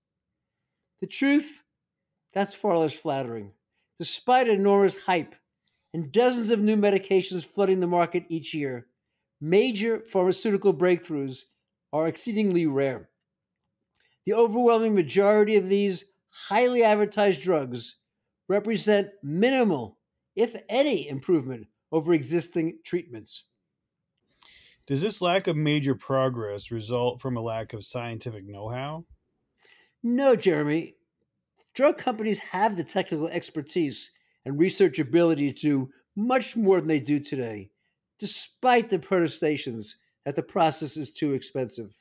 The 0.99 1.08
truth, 1.08 1.63
that's 2.33 2.53
far 2.53 2.77
less 2.77 2.93
flattering. 2.93 3.51
Despite 3.97 4.47
enormous 4.47 5.03
hype 5.03 5.35
and 5.93 6.11
dozens 6.11 6.51
of 6.51 6.61
new 6.61 6.75
medications 6.75 7.45
flooding 7.45 7.79
the 7.79 7.87
market 7.87 8.25
each 8.29 8.53
year, 8.53 8.87
major 9.41 9.99
pharmaceutical 10.01 10.73
breakthroughs 10.73 11.45
are 11.91 12.07
exceedingly 12.07 12.67
rare. 12.67 13.09
The 14.25 14.33
overwhelming 14.33 14.95
majority 14.95 15.55
of 15.55 15.67
these 15.67 16.05
highly 16.29 16.83
advertised 16.83 17.41
drugs 17.41 17.97
represent 18.47 19.09
minimal, 19.23 19.97
if 20.35 20.55
any, 20.69 21.07
improvement 21.09 21.67
over 21.91 22.13
existing 22.13 22.79
treatments. 22.85 23.45
Does 24.85 25.01
this 25.01 25.21
lack 25.21 25.47
of 25.47 25.55
major 25.55 25.95
progress 25.95 26.71
result 26.71 27.21
from 27.21 27.37
a 27.37 27.41
lack 27.41 27.73
of 27.73 27.85
scientific 27.85 28.45
know 28.45 28.69
how? 28.69 29.05
No, 30.01 30.35
Jeremy. 30.35 30.95
Drug 31.79 31.97
companies 31.97 32.39
have 32.39 32.75
the 32.75 32.83
technical 32.83 33.29
expertise 33.29 34.11
and 34.43 34.59
research 34.59 34.99
ability 34.99 35.53
to 35.53 35.61
do 35.61 35.89
much 36.13 36.57
more 36.57 36.81
than 36.81 36.89
they 36.89 36.99
do 36.99 37.21
today, 37.21 37.71
despite 38.19 38.89
the 38.89 38.99
protestations 38.99 39.95
that 40.25 40.35
the 40.35 40.43
process 40.43 40.97
is 40.97 41.09
too 41.09 41.31
expensive. 41.31 41.95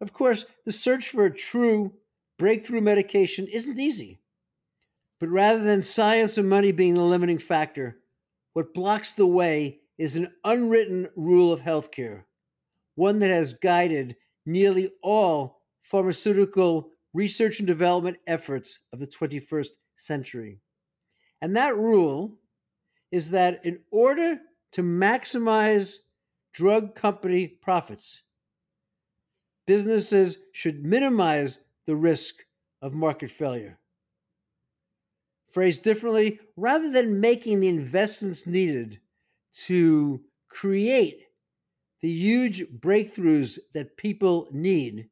Of 0.00 0.12
course, 0.12 0.46
the 0.64 0.72
search 0.72 1.10
for 1.10 1.26
a 1.26 1.32
true 1.32 1.92
breakthrough 2.36 2.80
medication 2.80 3.46
isn't 3.46 3.78
easy. 3.78 4.18
But 5.20 5.28
rather 5.28 5.62
than 5.62 5.80
science 5.80 6.36
and 6.36 6.50
money 6.50 6.72
being 6.72 6.94
the 6.94 7.02
limiting 7.02 7.38
factor, 7.38 8.00
what 8.54 8.74
blocks 8.74 9.12
the 9.12 9.24
way 9.24 9.82
is 9.98 10.16
an 10.16 10.32
unwritten 10.42 11.08
rule 11.14 11.52
of 11.52 11.60
healthcare, 11.60 12.24
one 12.96 13.20
that 13.20 13.30
has 13.30 13.52
guided 13.52 14.16
nearly 14.44 14.90
all 15.00 15.60
pharmaceutical 15.82 16.90
research 17.14 17.60
and 17.60 17.66
development 17.66 18.18
efforts 18.26 18.80
of 18.92 18.98
the 18.98 19.06
21st 19.06 19.68
century. 19.96 20.60
And 21.40 21.56
that 21.56 21.76
rule 21.76 22.36
is 23.10 23.30
that 23.30 23.64
in 23.64 23.78
order 23.90 24.38
to 24.72 24.82
maximize 24.82 25.94
drug 26.52 26.94
company 26.94 27.46
profits, 27.46 28.22
businesses 29.66 30.38
should 30.52 30.84
minimize 30.84 31.60
the 31.86 31.96
risk 31.96 32.44
of 32.82 32.92
market 32.92 33.30
failure. 33.30 33.78
Phrased 35.52 35.84
differently, 35.84 36.40
rather 36.56 36.90
than 36.90 37.20
making 37.20 37.60
the 37.60 37.68
investments 37.68 38.46
needed 38.46 38.98
to 39.66 40.20
create 40.48 41.20
the 42.00 42.10
huge 42.10 42.64
breakthroughs 42.80 43.58
that 43.72 43.96
people 43.96 44.48
need, 44.50 45.08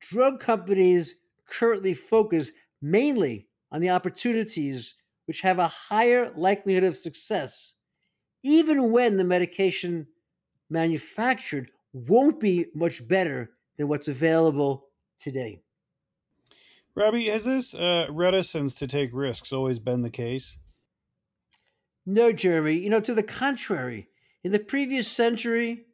drug 0.00 0.40
companies 0.40 1.14
currently 1.50 1.94
focus 1.94 2.52
mainly 2.80 3.48
on 3.70 3.80
the 3.80 3.90
opportunities 3.90 4.94
which 5.26 5.42
have 5.42 5.58
a 5.58 5.68
higher 5.68 6.32
likelihood 6.36 6.84
of 6.84 6.96
success, 6.96 7.74
even 8.42 8.90
when 8.90 9.16
the 9.16 9.24
medication 9.24 10.06
manufactured 10.68 11.70
won't 11.92 12.40
be 12.40 12.66
much 12.74 13.06
better 13.06 13.50
than 13.76 13.88
what's 13.88 14.08
available 14.08 14.86
today. 15.18 15.60
Robbie, 16.94 17.28
has 17.28 17.44
this 17.44 17.74
uh, 17.74 18.06
reticence 18.10 18.74
to 18.74 18.86
take 18.86 19.10
risks 19.12 19.52
always 19.52 19.78
been 19.78 20.02
the 20.02 20.10
case? 20.10 20.56
No, 22.04 22.32
Jeremy. 22.32 22.74
You 22.74 22.90
know, 22.90 23.00
to 23.00 23.14
the 23.14 23.22
contrary. 23.22 24.08
In 24.42 24.52
the 24.52 24.58
previous 24.58 25.06
century, 25.06 25.84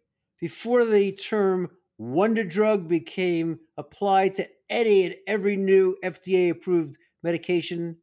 before 0.40 0.84
the 0.84 1.12
term 1.12 1.70
wonder 1.98 2.44
drug 2.44 2.88
became 2.88 3.58
applied 3.76 4.34
to 4.34 4.48
any 4.68 5.06
and 5.06 5.14
every 5.26 5.56
new 5.56 5.96
FDA 6.04 6.50
approved 6.50 6.96
medication, 7.22 7.96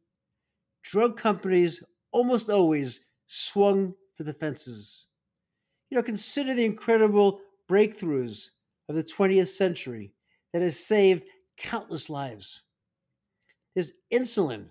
drug 0.82 1.16
companies 1.16 1.82
almost 2.12 2.50
always 2.50 3.00
swung 3.26 3.94
for 4.14 4.24
the 4.24 4.32
fences. 4.32 5.08
You 5.90 5.96
know, 5.96 6.02
consider 6.02 6.54
the 6.54 6.64
incredible 6.64 7.40
breakthroughs 7.68 8.48
of 8.88 8.96
the 8.96 9.04
20th 9.04 9.48
century 9.48 10.12
that 10.52 10.62
has 10.62 10.78
saved 10.78 11.24
countless 11.56 12.10
lives. 12.10 12.62
There's 13.74 13.92
insulin, 14.12 14.66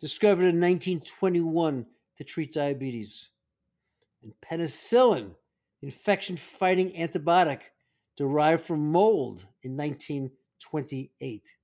discovered 0.00 0.46
in 0.46 0.60
1921 0.60 1.86
to 2.16 2.24
treat 2.24 2.52
diabetes, 2.52 3.28
and 4.22 4.32
penicillin, 4.44 5.30
infection 5.82 6.36
fighting 6.36 6.90
antibiotic 6.92 7.60
derived 8.20 8.62
from 8.62 8.92
mold 8.92 9.46
in 9.62 9.74
1928. 9.78 11.56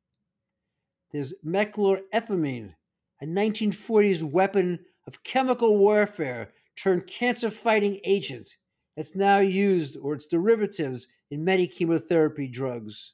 There's 1.12 1.34
mechlorethamine, 1.44 2.72
a 3.20 3.26
1940s 3.26 4.22
weapon 4.22 4.78
of 5.06 5.22
chemical 5.22 5.76
warfare 5.76 6.54
turned 6.74 7.06
cancer 7.06 7.50
fighting 7.50 8.00
agent 8.04 8.56
that's 8.96 9.14
now 9.14 9.40
used 9.40 9.98
or 9.98 10.14
its 10.14 10.24
derivatives 10.24 11.08
in 11.30 11.44
many 11.44 11.66
chemotherapy 11.66 12.48
drugs. 12.48 13.12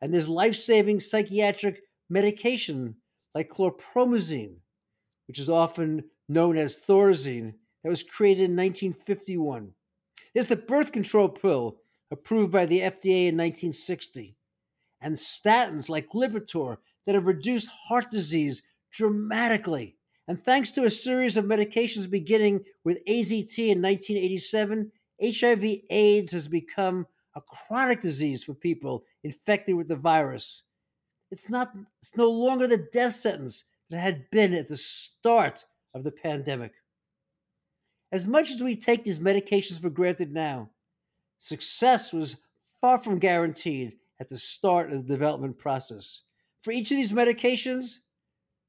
And 0.00 0.14
there's 0.14 0.28
life 0.28 0.54
saving 0.54 1.00
psychiatric 1.00 1.82
medication 2.08 2.94
like 3.34 3.50
chlorpromazine, 3.50 4.58
which 5.26 5.40
is 5.40 5.50
often 5.50 6.04
known 6.28 6.56
as 6.56 6.78
Thorazine, 6.78 7.54
that 7.82 7.90
was 7.90 8.04
created 8.04 8.44
in 8.44 8.56
1951. 8.56 9.72
There's 10.34 10.46
the 10.46 10.54
birth 10.54 10.92
control 10.92 11.28
pill 11.28 11.78
approved 12.10 12.52
by 12.52 12.66
the 12.66 12.80
FDA 12.80 13.28
in 13.28 13.36
1960, 13.36 14.36
and 15.00 15.16
statins 15.16 15.88
like 15.88 16.10
Lipitor 16.10 16.78
that 17.04 17.14
have 17.14 17.26
reduced 17.26 17.68
heart 17.68 18.10
disease 18.10 18.62
dramatically. 18.90 19.96
And 20.28 20.42
thanks 20.42 20.70
to 20.72 20.84
a 20.84 20.90
series 20.90 21.36
of 21.36 21.44
medications 21.44 22.10
beginning 22.10 22.64
with 22.84 23.04
AZT 23.06 23.58
in 23.58 23.82
1987, 23.82 24.90
HIV 25.22 25.64
AIDS 25.90 26.32
has 26.32 26.48
become 26.48 27.06
a 27.34 27.40
chronic 27.40 28.00
disease 28.00 28.42
for 28.42 28.54
people 28.54 29.04
infected 29.22 29.76
with 29.76 29.88
the 29.88 29.96
virus. 29.96 30.64
It's 31.30 31.48
not 31.48 31.72
it's 32.00 32.16
no 32.16 32.30
longer 32.30 32.66
the 32.66 32.88
death 32.92 33.14
sentence 33.14 33.64
that 33.90 34.00
had 34.00 34.30
been 34.30 34.54
at 34.54 34.68
the 34.68 34.76
start 34.76 35.64
of 35.94 36.04
the 36.04 36.10
pandemic. 36.10 36.72
As 38.12 38.26
much 38.26 38.50
as 38.50 38.62
we 38.62 38.76
take 38.76 39.04
these 39.04 39.18
medications 39.18 39.80
for 39.80 39.90
granted 39.90 40.32
now, 40.32 40.70
success 41.38 42.12
was 42.12 42.36
far 42.80 42.98
from 42.98 43.18
guaranteed 43.18 43.98
at 44.20 44.28
the 44.28 44.38
start 44.38 44.92
of 44.92 45.06
the 45.06 45.14
development 45.14 45.58
process. 45.58 46.22
For 46.62 46.72
each 46.72 46.90
of 46.90 46.96
these 46.96 47.12
medications, 47.12 48.00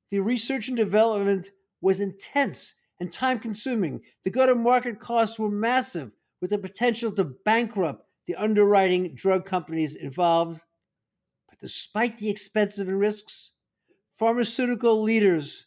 the 0.10 0.20
research 0.20 0.68
and 0.68 0.78
development 0.78 1.52
was 1.82 2.02
intense 2.02 2.76
and 3.00 3.12
time 3.12 3.40
consuming. 3.40 4.02
The 4.24 4.30
go 4.30 4.46
to 4.46 4.56
market 4.56 5.00
costs 5.00 5.40
were 5.40 5.50
massive, 5.50 6.12
with 6.42 6.52
the 6.52 6.58
potential 6.58 7.12
to 7.14 7.24
bankrupt 7.24 8.06
the 8.26 8.36
underwriting 8.36 9.16
drug 9.16 9.46
companies 9.46 9.96
involved 9.96 10.62
But 11.50 11.60
despite 11.60 12.18
the 12.18 12.30
expenses 12.30 12.88
and 12.88 13.00
risks, 13.00 13.54
pharmaceutical 14.18 15.02
leaders 15.02 15.66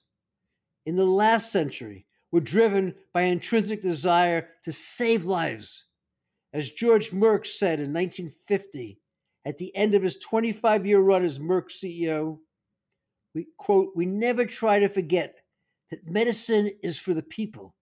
in 0.87 0.97
the 0.97 1.05
last 1.05 1.51
century 1.51 2.07
were 2.31 2.41
driven 2.41 2.95
by 3.13 3.23
an 3.23 3.33
intrinsic 3.33 3.83
desire 3.83 4.49
to 4.63 4.73
save 4.73 5.25
lives. 5.25 5.87
As 6.53 6.71
George 6.71 7.11
Merck 7.11 7.47
said 7.47 7.79
in 7.79 7.93
1950, 7.93 8.99
at 9.45 9.59
the 9.59 9.75
end 9.75 9.95
of 9.95 10.03
his 10.03 10.19
25 10.19 10.87
year 10.87 11.01
run 11.01 11.25
as 11.25 11.39
Merck 11.39 11.71
CEO, 11.71 12.39
we 13.35 13.47
quote, 13.57 13.93
we 13.95 14.07
never 14.07 14.45
try 14.45 14.79
to 14.81 14.89
forget 14.89 15.37
that 15.91 16.09
medicine 16.09 16.71
is 16.83 16.99
for 16.99 17.15
the 17.15 17.23
people. 17.23 17.75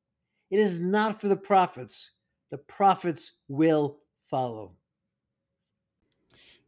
It 0.50 0.60
is 0.60 0.80
not 0.80 1.20
for 1.20 1.28
the 1.28 1.36
profits. 1.36 2.12
The 2.50 2.58
profits 2.58 3.32
will 3.48 3.98
follow. 4.30 4.72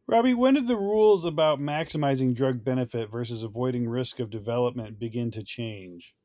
Robbie, 0.07 0.33
when 0.33 0.55
did 0.55 0.67
the 0.67 0.75
rules 0.75 1.25
about 1.25 1.59
maximizing 1.59 2.35
drug 2.35 2.63
benefit 2.63 3.09
versus 3.09 3.43
avoiding 3.43 3.87
risk 3.87 4.19
of 4.19 4.29
development 4.29 4.99
begin 4.99 5.31
to 5.31 5.43
change? 5.43 6.15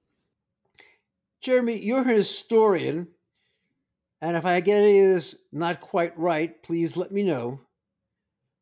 Jeremy, 1.41 1.79
you're 1.85 2.01
a 2.01 2.15
historian, 2.15 3.09
and 4.21 4.37
if 4.37 4.45
I 4.45 4.61
get 4.61 4.83
any 4.83 5.01
of 5.01 5.15
this 5.15 5.37
not 5.53 5.81
quite 5.81 6.19
right, 6.19 6.63
please 6.63 6.97
let 6.97 7.13
me 7.13 7.23
know. 7.23 7.61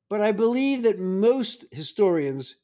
But 0.09 0.21
I 0.21 0.33
believe 0.33 0.83
that 0.83 0.99
most 0.99 1.67
historians 1.73 2.57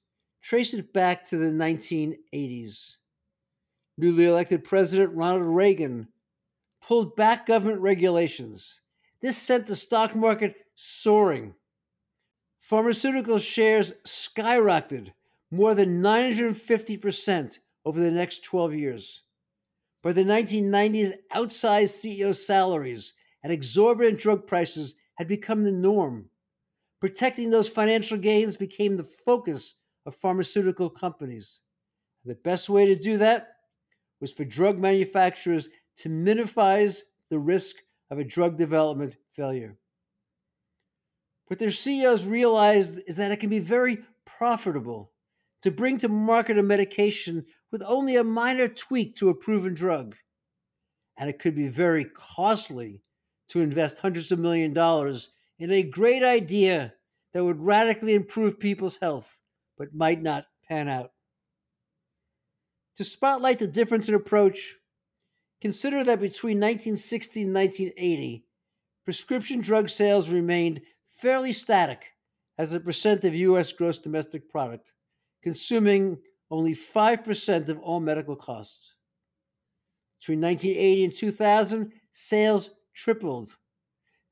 trace 0.43 0.75
it 0.75 0.93
back 0.93 1.25
to 1.27 1.37
the 1.37 1.51
1980s. 1.51 2.97
Newly 3.97 4.25
elected 4.25 4.65
President 4.65 5.13
Ronald 5.15 5.43
Reagan 5.43 6.09
pulled 6.83 7.17
back 7.17 7.47
government 7.47 7.81
regulations. 7.81 8.81
This 9.21 9.37
sent 9.37 9.67
the 9.67 9.77
stock 9.77 10.15
market 10.15 10.55
soaring 10.75 11.55
Pharmaceutical 12.71 13.41
shares 13.41 13.95
skyrocketed 14.05 15.13
more 15.51 15.75
than 15.75 16.01
950% 16.01 17.59
over 17.85 17.99
the 17.99 18.13
next 18.13 18.45
12 18.45 18.75
years. 18.75 19.23
By 20.03 20.13
the 20.13 20.25
1990s, 20.25 21.13
outsized 21.35 22.05
CEO 22.05 22.35
salaries 22.35 23.13
and 23.43 23.53
exorbitant 23.53 24.19
drug 24.19 24.47
prices 24.47 24.95
had 25.17 25.29
become 25.29 25.63
the 25.63 25.73
norm. 25.73 26.31
Protecting 27.01 27.51
those 27.51 27.69
financial 27.69 28.17
gains 28.17 28.57
became 28.57 28.97
the 28.97 29.05
focus 29.05 29.77
of 30.07 30.15
pharmaceutical 30.15 30.89
companies. 30.89 31.63
The 32.25 32.35
best 32.35 32.69
way 32.69 32.87
to 32.87 32.95
do 32.95 33.19
that 33.19 33.57
was 34.21 34.33
for 34.33 34.45
drug 34.45 34.79
manufacturers 34.79 35.69
to 35.99 36.09
minimize 36.09 37.05
the 37.31 37.39
risk 37.39 37.77
of 38.11 38.19
a 38.19 38.25
drug 38.25 38.57
development 38.57 39.17
failure. 39.35 39.77
What 41.47 41.59
their 41.59 41.71
CEOs 41.71 42.27
realized 42.27 43.01
is 43.07 43.17
that 43.17 43.33
it 43.33 43.41
can 43.41 43.51
be 43.51 43.59
very 43.59 43.99
profitable 44.25 45.13
to 45.63 45.71
bring 45.71 45.99
to 45.99 46.09
market 46.09 46.59
a 46.59 46.63
medication 46.63 47.45
with 47.71 47.83
only 47.87 48.17
a 48.17 48.25
minor 48.25 48.69
tweak 48.69 49.17
to 49.17 49.29
a 49.29 49.35
proven 49.35 49.75
drug. 49.75 50.17
And 51.19 51.29
it 51.29 51.39
could 51.39 51.55
be 51.55 51.69
very 51.69 52.05
costly 52.05 53.03
to 53.49 53.61
invest 53.61 53.99
hundreds 53.99 54.33
of 54.33 54.39
million 54.39 54.73
dollars 54.73 55.33
in 55.59 55.71
a 55.71 55.83
great 55.83 56.23
idea 56.23 56.95
that 57.33 57.45
would 57.45 57.61
radically 57.61 58.15
improve 58.15 58.59
people's 58.59 58.97
health, 58.97 59.39
but 59.77 59.95
might 59.95 60.23
not 60.23 60.47
pan 60.67 60.89
out. 60.89 61.13
To 62.97 63.05
spotlight 63.05 63.59
the 63.59 63.67
difference 63.67 64.09
in 64.09 64.15
approach, 64.15 64.77
consider 65.61 66.03
that 66.05 66.21
between 66.21 66.59
1960 66.59 67.43
and 67.43 67.55
1980, 67.55 68.45
prescription 69.05 69.61
drug 69.61 69.89
sales 69.89 70.29
remained 70.29 70.81
fairly 71.11 71.53
static 71.53 72.13
as 72.59 72.75
a 72.75 72.81
percent 72.81 73.25
of 73.25 73.35
U.S. 73.35 73.73
gross 73.73 73.99
domestic 73.99 74.49
product, 74.51 74.93
consuming 75.43 76.19
only 76.51 76.75
5% 76.75 77.69
of 77.69 77.79
all 77.81 78.01
medical 78.01 78.37
costs. 78.37 78.95
Between 80.21 80.41
1980 80.41 81.05
and 81.05 81.17
2000, 81.17 81.93
sales 82.11 82.71
tripled. 82.95 83.57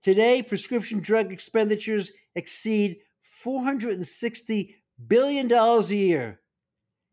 Today, 0.03 0.43
prescription 0.43 1.01
drug 1.01 1.33
expenditures 1.33 2.13
exceed 2.35 2.99
$460 3.45 4.75
billion 5.07 5.53
a 5.53 5.81
year, 5.89 6.41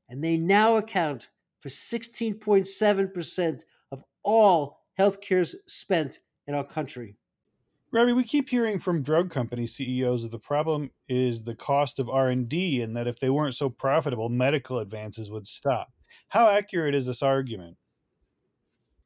and 0.09 0.23
they 0.23 0.37
now 0.37 0.77
account 0.77 1.29
for 1.61 1.69
16.7% 1.69 3.63
of 3.91 4.03
all 4.23 4.79
healthcare 4.99 5.53
spent 5.67 6.19
in 6.47 6.55
our 6.55 6.63
country. 6.63 7.17
Robbie, 7.95 8.11
we 8.11 8.25
keep 8.25 8.49
hearing 8.49 8.77
from 8.77 9.03
drug 9.03 9.29
company 9.29 9.65
CEOs 9.65 10.23
that 10.23 10.31
the 10.33 10.37
problem 10.37 10.91
is 11.07 11.43
the 11.43 11.55
cost 11.55 11.97
of 11.97 12.09
R&D 12.09 12.81
and 12.81 12.93
that 12.97 13.07
if 13.07 13.19
they 13.19 13.29
weren't 13.29 13.55
so 13.55 13.69
profitable, 13.69 14.27
medical 14.27 14.79
advances 14.79 15.31
would 15.31 15.47
stop. 15.47 15.93
How 16.27 16.49
accurate 16.49 16.93
is 16.93 17.05
this 17.05 17.23
argument? 17.23 17.77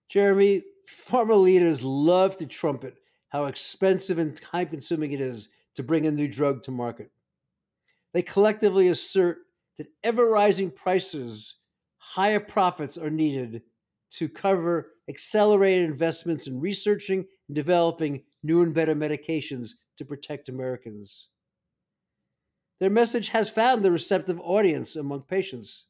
Jeremy, 0.10 0.64
pharma 1.08 1.40
leaders 1.40 1.84
love 1.84 2.36
to 2.38 2.48
trumpet 2.48 2.96
how 3.28 3.46
expensive 3.46 4.18
and 4.18 4.36
time 4.36 4.70
consuming 4.70 5.12
it 5.12 5.22
is 5.22 5.50
to 5.76 5.84
bring 5.84 6.08
a 6.08 6.12
new 6.12 6.28
drug 6.28 6.64
to 6.64 6.72
market. 6.72 7.12
They 8.16 8.24
collectively 8.24 8.88
assert 8.88 9.38
that 9.78 9.86
ever 10.04 10.32
rising 10.32 10.72
prices, 10.72 11.58
higher 12.00 12.40
profits 12.40 12.98
are 12.98 13.12
needed 13.12 13.62
to 14.14 14.28
cover 14.28 14.94
accelerated 15.08 15.88
investments 15.88 16.48
in 16.48 16.60
researching 16.60 17.28
developing 17.52 18.24
new 18.44 18.62
and 18.62 18.74
better 18.74 18.96
medications 18.96 19.74
to 19.98 20.06
protect 20.06 20.50
Americans. 20.50 21.30
Their 22.80 22.90
message 22.90 23.30
has 23.30 23.50
found 23.50 23.84
the 23.84 23.92
receptive 23.92 24.40
audience 24.40 24.96
among 24.96 25.24
patients. 25.24 25.86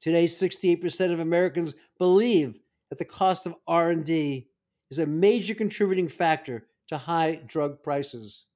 Today, 0.00 0.24
68% 0.24 1.12
of 1.12 1.20
Americans 1.20 1.74
believe 1.98 2.58
that 2.90 2.98
the 2.98 3.04
cost 3.04 3.46
of 3.46 3.54
R&D 3.66 4.46
is 4.90 4.98
a 4.98 5.06
major 5.06 5.54
contributing 5.54 6.08
factor 6.08 6.66
to 6.88 6.98
high 6.98 7.40
drug 7.46 7.82
prices. 7.82 8.46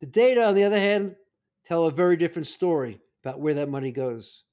The 0.00 0.06
data, 0.06 0.44
on 0.44 0.54
the 0.54 0.64
other 0.64 0.78
hand, 0.78 1.16
tell 1.64 1.86
a 1.86 1.90
very 1.90 2.16
different 2.16 2.46
story 2.46 3.00
about 3.24 3.40
where 3.40 3.54
that 3.54 3.68
money 3.68 3.90
goes. 3.90 4.44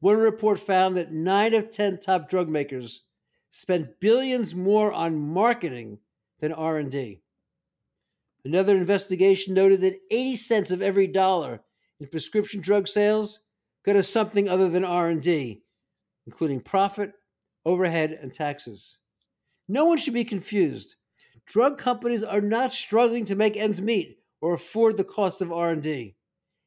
One 0.00 0.16
report 0.16 0.58
found 0.58 0.96
that 0.96 1.12
9 1.12 1.54
of 1.54 1.70
10 1.70 2.00
top 2.00 2.28
drug 2.28 2.48
makers 2.48 3.02
spent 3.50 4.00
billions 4.00 4.54
more 4.54 4.92
on 4.92 5.18
marketing 5.18 5.98
than 6.40 6.52
R&D. 6.52 7.20
Another 8.44 8.76
investigation 8.76 9.52
noted 9.52 9.82
that 9.82 10.00
80 10.10 10.36
cents 10.36 10.70
of 10.70 10.80
every 10.80 11.06
dollar 11.06 11.60
in 11.98 12.06
prescription 12.06 12.60
drug 12.60 12.88
sales 12.88 13.40
go 13.84 13.92
to 13.92 14.02
something 14.02 14.48
other 14.48 14.68
than 14.68 14.84
R&D, 14.84 15.62
including 16.26 16.60
profit, 16.60 17.12
overhead, 17.66 18.18
and 18.22 18.32
taxes. 18.32 18.98
No 19.68 19.84
one 19.84 19.98
should 19.98 20.14
be 20.14 20.24
confused. 20.24 20.96
Drug 21.46 21.76
companies 21.76 22.22
are 22.22 22.40
not 22.40 22.72
struggling 22.72 23.24
to 23.26 23.36
make 23.36 23.56
ends 23.56 23.80
meet 23.82 24.18
or 24.40 24.54
afford 24.54 24.96
the 24.96 25.04
cost 25.04 25.42
of 25.42 25.52
R&D. 25.52 26.14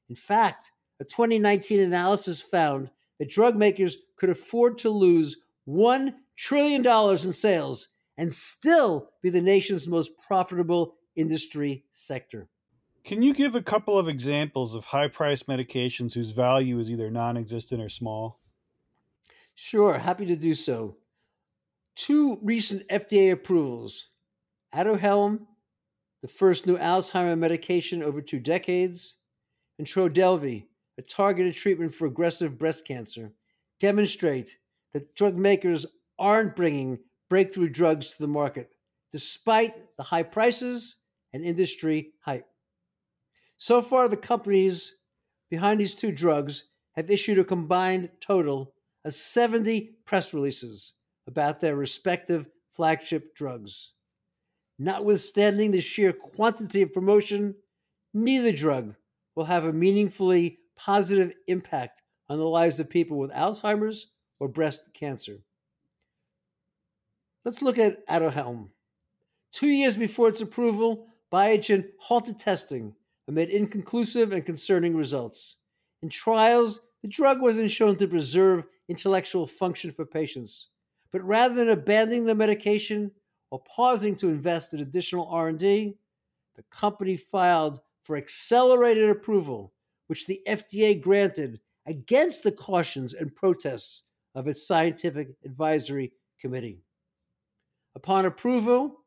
In 0.09 0.15
fact, 0.15 0.71
a 0.99 1.03
2019 1.05 1.79
analysis 1.79 2.41
found 2.41 2.89
that 3.19 3.29
drug 3.29 3.55
makers 3.55 3.97
could 4.17 4.29
afford 4.29 4.77
to 4.79 4.89
lose 4.89 5.37
$1 5.67 6.13
trillion 6.35 6.81
dollars 6.81 7.25
in 7.25 7.33
sales 7.33 7.89
and 8.17 8.33
still 8.33 9.09
be 9.21 9.29
the 9.29 9.41
nation's 9.41 9.87
most 9.87 10.11
profitable 10.27 10.95
industry 11.15 11.85
sector. 11.91 12.47
Can 13.03 13.21
you 13.21 13.33
give 13.33 13.55
a 13.55 13.61
couple 13.61 13.97
of 13.97 14.07
examples 14.07 14.75
of 14.75 14.85
high 14.85 15.09
priced 15.09 15.47
medications 15.47 16.13
whose 16.13 16.29
value 16.29 16.79
is 16.79 16.89
either 16.89 17.11
non 17.11 17.37
existent 17.37 17.81
or 17.81 17.89
small? 17.89 18.39
Sure, 19.55 19.97
happy 19.97 20.25
to 20.25 20.35
do 20.35 20.53
so. 20.53 20.97
Two 21.95 22.39
recent 22.41 22.87
FDA 22.87 23.33
approvals 23.33 24.07
Aduhelm, 24.73 25.45
the 26.21 26.27
first 26.27 26.65
new 26.65 26.77
Alzheimer 26.77 27.37
medication 27.37 28.01
over 28.01 28.21
two 28.21 28.39
decades, 28.39 29.17
and 29.77 29.85
Trodelvy, 29.85 30.65
a 30.97 31.01
targeted 31.01 31.55
treatment 31.55 31.93
for 31.93 32.07
aggressive 32.07 32.57
breast 32.57 32.87
cancer, 32.87 33.33
demonstrate 33.79 34.57
that 34.93 35.13
drug 35.15 35.37
makers 35.37 35.85
aren't 36.19 36.55
bringing 36.55 36.99
breakthrough 37.29 37.69
drugs 37.69 38.13
to 38.13 38.21
the 38.21 38.27
market, 38.27 38.69
despite 39.11 39.95
the 39.97 40.03
high 40.03 40.23
prices 40.23 40.97
and 41.33 41.43
industry 41.43 42.13
hype. 42.19 42.47
So 43.57 43.81
far, 43.81 44.07
the 44.07 44.17
companies 44.17 44.95
behind 45.49 45.79
these 45.79 45.95
two 45.95 46.11
drugs 46.11 46.65
have 46.95 47.09
issued 47.09 47.39
a 47.39 47.43
combined 47.43 48.09
total 48.19 48.73
of 49.05 49.13
70 49.13 49.97
press 50.05 50.33
releases 50.33 50.93
about 51.27 51.59
their 51.59 51.75
respective 51.75 52.45
flagship 52.71 53.35
drugs. 53.35 53.93
Notwithstanding 54.79 55.71
the 55.71 55.81
sheer 55.81 56.13
quantity 56.13 56.81
of 56.81 56.93
promotion, 56.93 57.55
neither 58.13 58.51
drug 58.51 58.95
will 59.35 59.45
have 59.45 59.65
a 59.65 59.73
meaningfully 59.73 60.59
positive 60.75 61.33
impact 61.47 62.01
on 62.29 62.37
the 62.37 62.47
lives 62.47 62.79
of 62.79 62.89
people 62.89 63.17
with 63.17 63.31
Alzheimer's 63.31 64.11
or 64.39 64.47
breast 64.47 64.93
cancer. 64.93 65.43
Let's 67.45 67.61
look 67.61 67.77
at 67.77 68.07
Aduhelm. 68.07 68.69
Two 69.51 69.67
years 69.67 69.97
before 69.97 70.29
its 70.29 70.39
approval, 70.39 71.07
Biogen 71.29 71.89
halted 71.99 72.39
testing 72.39 72.95
amid 73.27 73.49
inconclusive 73.49 74.31
and 74.31 74.45
concerning 74.45 74.95
results. 74.95 75.57
In 76.01 76.09
trials, 76.09 76.79
the 77.01 77.09
drug 77.09 77.41
wasn't 77.41 77.69
shown 77.69 77.97
to 77.97 78.07
preserve 78.07 78.63
intellectual 78.87 79.45
function 79.45 79.91
for 79.91 80.05
patients. 80.05 80.69
But 81.11 81.21
rather 81.23 81.53
than 81.53 81.69
abandoning 81.69 82.25
the 82.25 82.33
medication 82.33 83.11
or 83.51 83.61
pausing 83.63 84.15
to 84.17 84.29
invest 84.29 84.73
in 84.73 84.79
additional 84.79 85.27
R&D, 85.27 85.97
the 86.55 86.63
company 86.71 87.17
filed 87.17 87.81
for 88.03 88.15
accelerated 88.15 89.09
approval, 89.09 89.73
which 90.07 90.27
the 90.27 90.41
FDA 90.47 90.99
granted 90.99 91.59
against 91.87 92.43
the 92.43 92.53
cautions 92.53 93.13
and 93.13 93.35
protests 93.35 94.03
of 94.33 94.47
its 94.47 94.65
scientific 94.65 95.35
advisory 95.43 96.13
committee. 96.39 96.83
Upon 97.95 98.25
approval, 98.25 99.03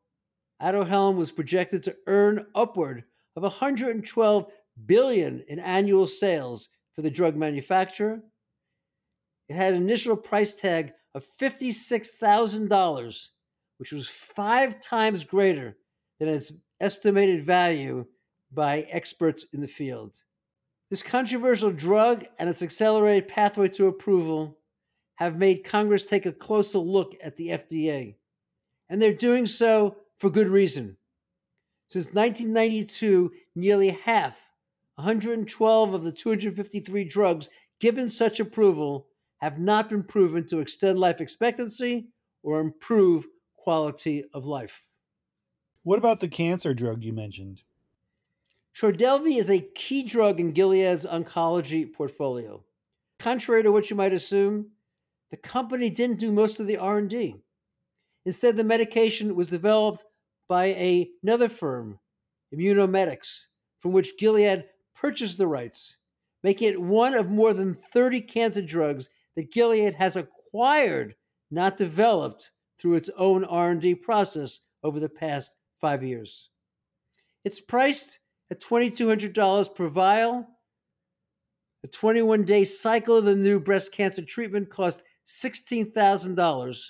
Aduhelm 0.61 1.17
was 1.17 1.31
projected 1.31 1.83
to 1.83 1.97
earn 2.07 2.47
upward 2.55 3.03
of 3.35 3.43
112 3.43 4.51
billion 4.85 5.43
in 5.47 5.59
annual 5.59 6.07
sales 6.07 6.69
for 6.93 7.01
the 7.01 7.11
drug 7.11 7.35
manufacturer. 7.35 8.21
It 9.49 9.55
had 9.55 9.73
an 9.73 9.81
initial 9.81 10.15
price 10.15 10.55
tag 10.55 10.93
of 11.13 11.25
$56,000, 11.39 13.27
which 13.77 13.91
was 13.91 14.07
five 14.07 14.79
times 14.81 15.23
greater 15.23 15.77
than 16.19 16.29
its 16.29 16.53
estimated 16.79 17.45
value 17.45 18.05
by 18.51 18.81
experts 18.89 19.45
in 19.53 19.61
the 19.61 19.67
field. 19.67 20.17
This 20.89 21.03
controversial 21.03 21.71
drug 21.71 22.25
and 22.39 22.49
its 22.49 22.61
accelerated 22.61 23.27
pathway 23.27 23.67
to 23.69 23.87
approval 23.87 24.57
have 25.15 25.37
made 25.37 25.65
Congress 25.65 26.05
take 26.05 26.25
a 26.25 26.31
closer 26.31 26.79
look 26.79 27.15
at 27.21 27.35
the 27.35 27.49
FDA 27.49 28.15
and 28.89 29.01
they're 29.01 29.13
doing 29.13 29.45
so 29.45 29.97
for 30.17 30.29
good 30.29 30.47
reason. 30.47 30.97
Since 31.89 32.07
1992, 32.07 33.31
nearly 33.55 33.89
half, 33.89 34.37
112 34.95 35.93
of 35.93 36.03
the 36.03 36.11
253 36.11 37.03
drugs 37.05 37.49
given 37.79 38.09
such 38.09 38.39
approval, 38.39 39.07
have 39.37 39.59
not 39.59 39.89
been 39.89 40.03
proven 40.03 40.45
to 40.47 40.59
extend 40.59 40.99
life 40.99 41.21
expectancy 41.21 42.07
or 42.43 42.59
improve 42.59 43.27
quality 43.55 44.23
of 44.33 44.45
life. 44.45 44.87
What 45.83 45.99
about 45.99 46.19
the 46.19 46.27
cancer 46.27 46.73
drug 46.73 47.03
you 47.03 47.13
mentioned? 47.13 47.61
Trodelvy 48.75 49.37
is 49.37 49.49
a 49.49 49.67
key 49.75 50.03
drug 50.03 50.39
in 50.39 50.53
Gilead's 50.53 51.05
oncology 51.05 51.91
portfolio. 51.91 52.63
Contrary 53.19 53.63
to 53.63 53.71
what 53.71 53.89
you 53.89 53.95
might 53.95 54.13
assume, 54.13 54.71
the 55.31 55.37
company 55.37 55.89
didn't 55.89 56.19
do 56.19 56.31
most 56.31 56.59
of 56.59 56.67
the 56.67 56.77
R&D. 56.77 57.35
Instead, 58.27 58.57
the 58.57 58.63
medication 58.63 59.33
was 59.37 59.49
developed 59.49 60.03
by 60.49 60.65
a, 60.65 61.09
another 61.23 61.47
firm, 61.47 61.97
Immunomedics, 62.53 63.45
from 63.79 63.93
which 63.93 64.17
Gilead 64.19 64.65
purchased 64.93 65.37
the 65.37 65.47
rights, 65.47 65.95
making 66.43 66.67
it 66.67 66.81
one 66.81 67.13
of 67.13 67.29
more 67.29 67.53
than 67.53 67.77
30 67.93 68.19
cancer 68.19 68.61
drugs 68.61 69.09
that 69.37 69.53
Gilead 69.53 69.93
has 69.93 70.17
acquired, 70.17 71.15
not 71.51 71.77
developed, 71.77 72.51
through 72.77 72.95
its 72.95 73.09
own 73.17 73.45
R&D 73.45 73.95
process 73.95 74.59
over 74.83 74.99
the 74.99 75.07
past 75.07 75.55
5 75.79 76.03
years. 76.03 76.49
It's 77.45 77.61
priced 77.61 78.19
at 78.51 78.59
$2200 78.59 79.73
per 79.73 79.87
vial. 79.87 80.45
The 81.81 81.87
21-day 81.87 82.65
cycle 82.65 83.15
of 83.15 83.23
the 83.23 83.37
new 83.37 83.61
breast 83.61 83.93
cancer 83.93 84.21
treatment 84.21 84.69
cost 84.69 85.05
$16,000 85.25 86.87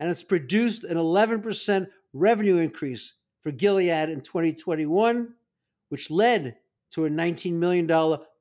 and 0.00 0.10
it's 0.10 0.22
produced 0.22 0.84
an 0.84 0.96
11% 0.96 1.88
revenue 2.12 2.56
increase 2.56 3.14
for 3.42 3.50
Gilead 3.50 4.10
in 4.10 4.20
2021, 4.20 5.34
which 5.88 6.10
led 6.10 6.56
to 6.92 7.04
a 7.04 7.10
$19 7.10 7.52
million 7.52 7.86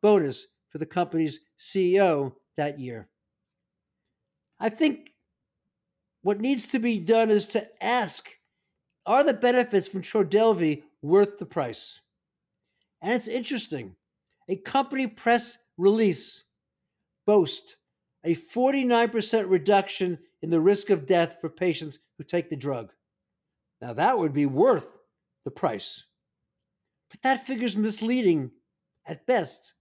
bonus 0.02 0.48
for 0.70 0.78
the 0.78 0.86
company's 0.86 1.42
CEO 1.58 2.34
that 2.56 2.80
year. 2.80 3.08
I 4.60 4.70
think 4.70 5.14
what 6.22 6.40
needs 6.40 6.68
to 6.68 6.80
be 6.80 7.00
done 7.00 7.30
is 7.30 7.46
to 7.48 7.68
ask 7.84 8.30
are 9.06 9.24
the 9.24 9.34
benefits 9.34 9.88
from 9.88 10.02
Trodelvy 10.02 10.84
worth 11.02 11.40
the 11.40 11.46
price? 11.46 12.02
And 13.02 13.14
it's 13.14 13.30
interesting. 13.30 13.96
A 14.50 14.58
company 14.58 15.08
press 15.08 15.58
release 15.78 16.44
boasts 17.26 17.78
a 18.26 18.36
49% 18.36 19.50
reduction 19.50 20.20
in 20.42 20.50
the 20.50 20.60
risk 20.60 20.90
of 20.90 21.06
death 21.06 21.38
for 21.42 21.50
patients 21.50 22.00
who 22.18 22.24
take 22.24 22.50
the 22.50 22.56
drug. 22.56 22.92
Now, 23.82 23.94
that 23.94 24.18
would 24.18 24.34
be 24.34 24.46
worth 24.46 24.98
the 25.46 25.52
price. 25.52 26.04
But 27.10 27.22
that 27.22 27.46
figure 27.46 27.66
is 27.66 27.78
misleading 27.78 28.52
at 29.06 29.26
best. 29.26 29.74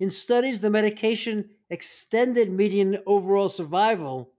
In 0.00 0.10
studies, 0.10 0.60
the 0.60 0.70
medication 0.70 1.50
extended 1.70 2.50
median 2.50 2.98
overall 3.06 3.48
survival 3.48 4.32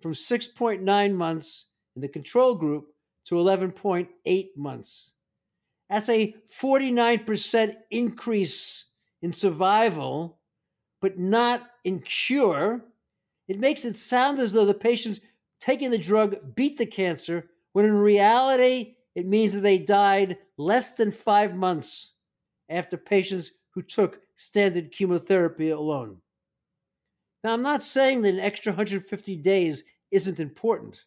from 0.00 0.12
6.9 0.12 1.14
months 1.14 1.66
in 1.94 2.02
the 2.02 2.08
control 2.08 2.54
group 2.54 2.88
to 3.26 3.36
11.8 3.36 4.56
months. 4.56 5.12
That's 5.88 6.08
a 6.08 6.34
49% 6.60 7.76
increase 7.90 8.86
in 9.20 9.32
survival, 9.32 10.38
but 11.00 11.18
not 11.18 11.62
in 11.84 12.00
cure. 12.00 12.82
It 13.48 13.58
makes 13.58 13.84
it 13.84 13.96
sound 13.96 14.38
as 14.38 14.52
though 14.52 14.64
the 14.64 14.74
patients 14.74 15.20
taking 15.60 15.90
the 15.90 15.98
drug 15.98 16.54
beat 16.54 16.78
the 16.78 16.86
cancer, 16.86 17.50
when 17.72 17.84
in 17.84 17.94
reality, 17.94 18.96
it 19.14 19.26
means 19.26 19.52
that 19.52 19.60
they 19.60 19.78
died 19.78 20.38
less 20.56 20.92
than 20.92 21.12
five 21.12 21.54
months 21.54 22.14
after 22.68 22.96
patients 22.96 23.52
who 23.70 23.82
took 23.82 24.20
standard 24.34 24.92
chemotherapy 24.92 25.70
alone. 25.70 26.18
Now, 27.44 27.52
I'm 27.52 27.62
not 27.62 27.82
saying 27.82 28.22
that 28.22 28.34
an 28.34 28.40
extra 28.40 28.72
150 28.72 29.36
days 29.36 29.84
isn't 30.10 30.40
important, 30.40 31.04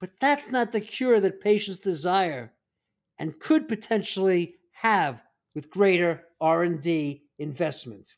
but 0.00 0.10
that's 0.20 0.50
not 0.50 0.72
the 0.72 0.80
cure 0.80 1.20
that 1.20 1.40
patients 1.40 1.80
desire 1.80 2.52
and 3.18 3.38
could 3.38 3.68
potentially 3.68 4.54
have 4.72 5.22
with 5.54 5.70
greater 5.70 6.24
R&D 6.40 7.22
investment. 7.38 8.14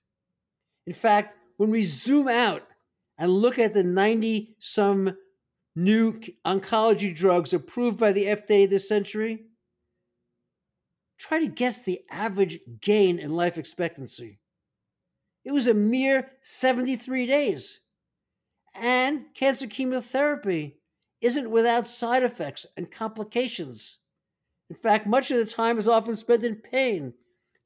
In 0.87 0.92
fact, 0.92 1.35
when 1.57 1.70
we 1.70 1.83
zoom 1.83 2.28
out 2.28 2.62
and 3.18 3.31
look 3.31 3.59
at 3.59 3.75
the 3.75 3.85
90 3.85 4.57
some 4.59 5.16
new 5.75 6.20
oncology 6.46 7.14
drugs 7.14 7.53
approved 7.53 7.98
by 7.98 8.12
the 8.12 8.25
FDA 8.25 8.68
this 8.68 8.88
century, 8.88 9.44
try 11.18 11.38
to 11.38 11.48
guess 11.48 11.83
the 11.83 12.01
average 12.11 12.61
gain 12.81 13.18
in 13.18 13.31
life 13.31 13.57
expectancy. 13.59 14.40
It 15.44 15.53
was 15.53 15.66
a 15.66 15.75
mere 15.75 16.31
73 16.42 17.27
days. 17.27 17.81
And 18.75 19.27
cancer 19.35 19.66
chemotherapy 19.66 20.79
isn't 21.20 21.51
without 21.51 21.87
side 21.87 22.22
effects 22.22 22.66
and 22.77 22.90
complications. 22.90 24.01
In 24.70 24.77
fact, 24.77 25.07
much 25.07 25.31
of 25.31 25.38
the 25.38 25.44
time 25.44 25.79
is 25.79 25.88
often 25.88 26.16
spent 26.16 26.44
in 26.44 26.57
pain, 26.57 27.12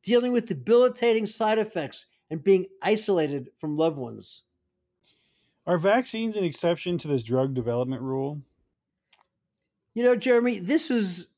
dealing 0.03 0.33
with 0.33 0.47
debilitating 0.47 1.27
side 1.27 1.59
effects 1.59 2.07
and 2.31 2.43
being 2.43 2.67
isolated 2.83 3.51
from 3.61 3.77
loved 3.77 3.97
ones. 3.97 4.43
Are 5.67 5.79
vaccines 5.79 6.37
an 6.37 6.45
exception 6.45 6.97
to 6.99 7.09
this 7.09 7.25
drug 7.25 7.55
development 7.55 8.01
rule? 8.01 8.41
You 9.95 10.05
know, 10.05 10.15
Jeremy, 10.15 10.61
this 10.61 10.91
is 10.91 11.29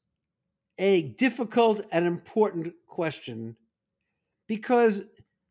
a 0.77 1.03
difficult 1.03 1.81
and 1.91 2.07
important 2.07 2.75
question 2.87 3.57
because 4.47 5.03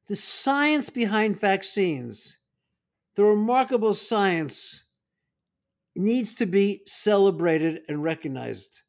the 0.08 0.16
science 0.16 0.90
behind 0.90 1.40
vaccines, 1.40 2.38
the 3.16 3.24
remarkable 3.24 3.94
science, 3.96 4.86
needs 5.96 6.34
to 6.36 6.46
be 6.46 6.84
celebrated 6.86 7.82
and 7.88 8.04
recognized. 8.04 8.82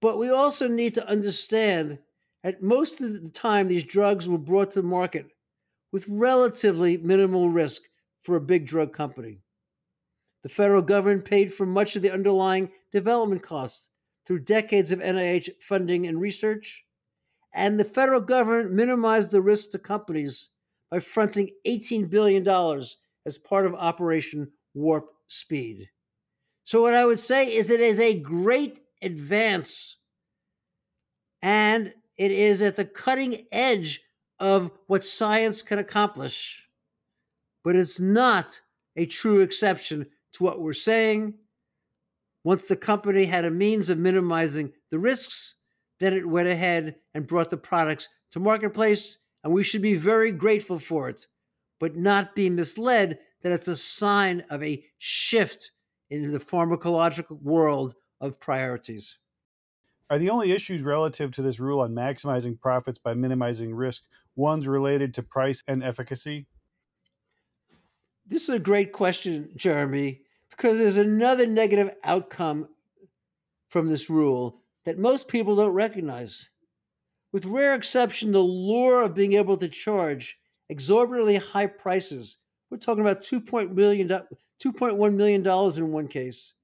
But 0.00 0.18
we 0.18 0.30
also 0.30 0.68
need 0.68 0.94
to 0.94 1.08
understand 1.08 1.98
that 2.44 2.62
most 2.62 3.00
of 3.00 3.22
the 3.22 3.30
time 3.30 3.66
these 3.66 3.84
drugs 3.84 4.28
were 4.28 4.38
brought 4.38 4.70
to 4.72 4.82
market 4.82 5.26
with 5.90 6.08
relatively 6.08 6.96
minimal 6.96 7.48
risk 7.48 7.82
for 8.22 8.36
a 8.36 8.40
big 8.40 8.66
drug 8.66 8.92
company. 8.92 9.40
The 10.42 10.48
federal 10.48 10.82
government 10.82 11.24
paid 11.24 11.52
for 11.52 11.66
much 11.66 11.94
of 11.94 12.02
the 12.02 12.12
underlying 12.12 12.72
development 12.90 13.42
costs 13.42 13.90
through 14.26 14.40
decades 14.40 14.92
of 14.92 15.00
NIH 15.00 15.60
funding 15.60 16.06
and 16.06 16.20
research, 16.20 16.84
and 17.52 17.78
the 17.78 17.84
federal 17.84 18.20
government 18.20 18.72
minimized 18.72 19.30
the 19.30 19.42
risk 19.42 19.70
to 19.70 19.78
companies 19.78 20.50
by 20.90 21.00
fronting 21.00 21.50
$18 21.66 22.08
billion 22.10 22.46
as 23.26 23.38
part 23.38 23.66
of 23.66 23.74
Operation 23.74 24.50
Warp 24.74 25.12
Speed. 25.28 25.88
So, 26.64 26.80
what 26.82 26.94
I 26.94 27.04
would 27.04 27.20
say 27.20 27.54
is 27.54 27.70
it 27.70 27.80
is 27.80 27.98
a 27.98 28.20
great 28.20 28.80
advance, 29.00 29.96
and 31.40 31.92
it 32.16 32.30
is 32.30 32.62
at 32.62 32.76
the 32.76 32.84
cutting 32.84 33.46
edge 33.50 34.00
of 34.38 34.70
what 34.86 35.04
science 35.04 35.62
can 35.62 35.78
accomplish 35.78 36.68
but 37.64 37.76
it's 37.76 38.00
not 38.00 38.60
a 38.96 39.06
true 39.06 39.40
exception 39.40 40.06
to 40.32 40.44
what 40.44 40.60
we're 40.60 40.72
saying. 40.72 41.34
Once 42.44 42.66
the 42.66 42.76
company 42.76 43.24
had 43.24 43.44
a 43.44 43.50
means 43.50 43.90
of 43.90 43.98
minimizing 43.98 44.72
the 44.90 44.98
risks, 44.98 45.54
then 46.00 46.12
it 46.12 46.28
went 46.28 46.48
ahead 46.48 46.96
and 47.14 47.26
brought 47.26 47.50
the 47.50 47.56
products 47.56 48.08
to 48.32 48.40
marketplace, 48.40 49.18
and 49.44 49.52
we 49.52 49.62
should 49.62 49.82
be 49.82 49.94
very 49.94 50.32
grateful 50.32 50.78
for 50.78 51.08
it, 51.08 51.26
but 51.78 51.96
not 51.96 52.34
be 52.34 52.50
misled 52.50 53.18
that 53.42 53.52
it's 53.52 53.68
a 53.68 53.76
sign 53.76 54.44
of 54.50 54.62
a 54.62 54.84
shift 54.98 55.70
in 56.10 56.32
the 56.32 56.40
pharmacological 56.40 57.40
world 57.42 57.94
of 58.20 58.38
priorities. 58.40 59.18
Are 60.10 60.18
the 60.18 60.30
only 60.30 60.52
issues 60.52 60.82
relative 60.82 61.30
to 61.32 61.42
this 61.42 61.58
rule 61.58 61.80
on 61.80 61.94
maximizing 61.94 62.60
profits 62.60 62.98
by 62.98 63.14
minimizing 63.14 63.74
risk 63.74 64.02
ones 64.36 64.68
related 64.68 65.14
to 65.14 65.22
price 65.22 65.62
and 65.66 65.82
efficacy? 65.82 66.46
This 68.26 68.44
is 68.44 68.50
a 68.50 68.58
great 68.58 68.92
question, 68.92 69.50
Jeremy, 69.56 70.22
because 70.50 70.78
there's 70.78 70.96
another 70.96 71.46
negative 71.46 71.94
outcome 72.04 72.68
from 73.68 73.88
this 73.88 74.08
rule 74.08 74.60
that 74.84 74.98
most 74.98 75.28
people 75.28 75.56
don't 75.56 75.72
recognize. 75.72 76.50
With 77.32 77.46
rare 77.46 77.74
exception, 77.74 78.32
the 78.32 78.38
lure 78.38 79.02
of 79.02 79.14
being 79.14 79.32
able 79.32 79.56
to 79.56 79.68
charge 79.68 80.38
exorbitantly 80.68 81.36
high 81.36 81.66
prices, 81.66 82.38
we're 82.70 82.78
talking 82.78 83.02
about 83.02 83.22
$2.1 83.22 83.74
million, 83.74 84.08
$2.1 84.08 85.14
million 85.14 85.46
in 85.76 85.92
one 85.92 86.08
case, 86.08 86.54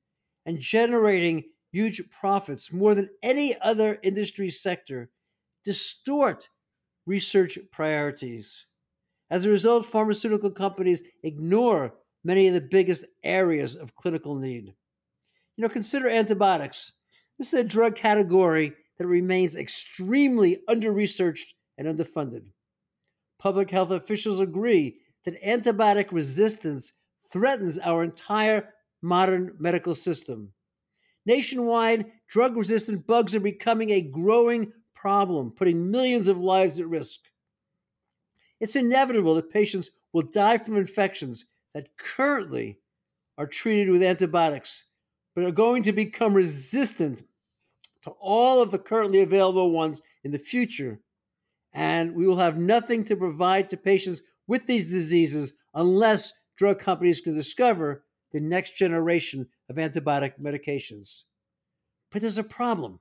and 0.46 0.61
generating 0.61 1.44
huge 1.72 2.02
profits 2.11 2.72
more 2.72 2.94
than 2.94 3.11
any 3.22 3.61
other 3.61 3.98
industry 4.02 4.48
sector, 4.48 5.11
distort 5.64 6.48
research 7.04 7.59
priorities. 7.70 8.66
As 9.31 9.45
a 9.45 9.51
result, 9.51 9.85
pharmaceutical 9.85 10.51
companies 10.51 11.03
ignore 11.22 11.95
many 12.24 12.47
of 12.49 12.55
the 12.55 12.61
biggest 12.61 13.05
areas 13.22 13.76
of 13.76 13.95
clinical 13.95 14.35
need. 14.35 14.74
You 15.57 15.62
know, 15.62 15.68
consider 15.68 16.09
antibiotics. 16.09 16.93
This 17.39 17.49
is 17.49 17.55
a 17.55 17.64
drug 17.64 17.95
category 17.95 18.72
that 18.97 19.07
remains 19.07 19.57
extremely 19.57 20.62
under 20.66 20.93
researched 20.93 21.55
and 21.76 21.87
underfunded. 21.87 22.47
Public 23.39 23.70
health 23.70 23.91
officials 23.91 24.41
agree 24.41 25.01
that 25.24 25.43
antibiotic 25.43 26.11
resistance 26.11 26.95
threatens 27.31 27.79
our 27.79 28.03
entire 28.03 28.74
modern 29.03 29.55
medical 29.59 29.95
system. 29.95 30.53
Nationwide, 31.26 32.11
drug 32.29 32.57
resistant 32.57 33.07
bugs 33.07 33.35
are 33.35 33.41
becoming 33.41 33.91
a 33.91 34.01
growing 34.01 34.72
problem, 34.95 35.51
putting 35.51 35.91
millions 35.91 36.29
of 36.29 36.39
lives 36.39 36.81
at 36.81 36.89
risk. 36.89 37.20
It's 38.61 38.76
inevitable 38.76 39.34
that 39.36 39.50
patients 39.50 39.90
will 40.12 40.22
die 40.22 40.59
from 40.59 40.76
infections 40.76 41.46
that 41.74 41.96
currently 41.96 42.78
are 43.36 43.46
treated 43.46 43.88
with 43.88 44.02
antibiotics, 44.02 44.84
but 45.34 45.44
are 45.44 45.52
going 45.52 45.82
to 45.84 45.92
become 45.92 46.34
resistant 46.34 47.22
to 48.02 48.11
all 48.11 48.61
of 48.61 48.70
the 48.70 48.78
currently 48.78 49.20
available 49.20 49.70
ones 49.70 50.02
in 50.24 50.32
the 50.32 50.38
future. 50.38 51.00
And 51.72 52.14
we 52.14 52.26
will 52.26 52.38
have 52.38 52.59
nothing 52.59 53.04
to 53.04 53.16
provide 53.16 53.70
to 53.70 53.76
patients 53.76 54.22
with 54.46 54.66
these 54.66 54.88
diseases 54.88 55.54
unless 55.74 56.32
drug 56.56 56.80
companies 56.80 57.20
can 57.20 57.34
discover 57.34 58.04
the 58.32 58.40
next 58.40 58.76
generation 58.76 59.46
of 59.68 59.76
antibiotic 59.76 60.32
medications. 60.40 61.24
But 62.11 62.22
there's 62.22 62.38
a 62.38 62.42
problem. 62.42 62.98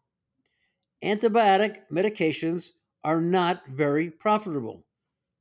Antibiotic 1.03 1.81
medications 1.91 2.71
are 3.03 3.21
not 3.21 3.65
very 3.67 4.09
profitable. 4.09 4.83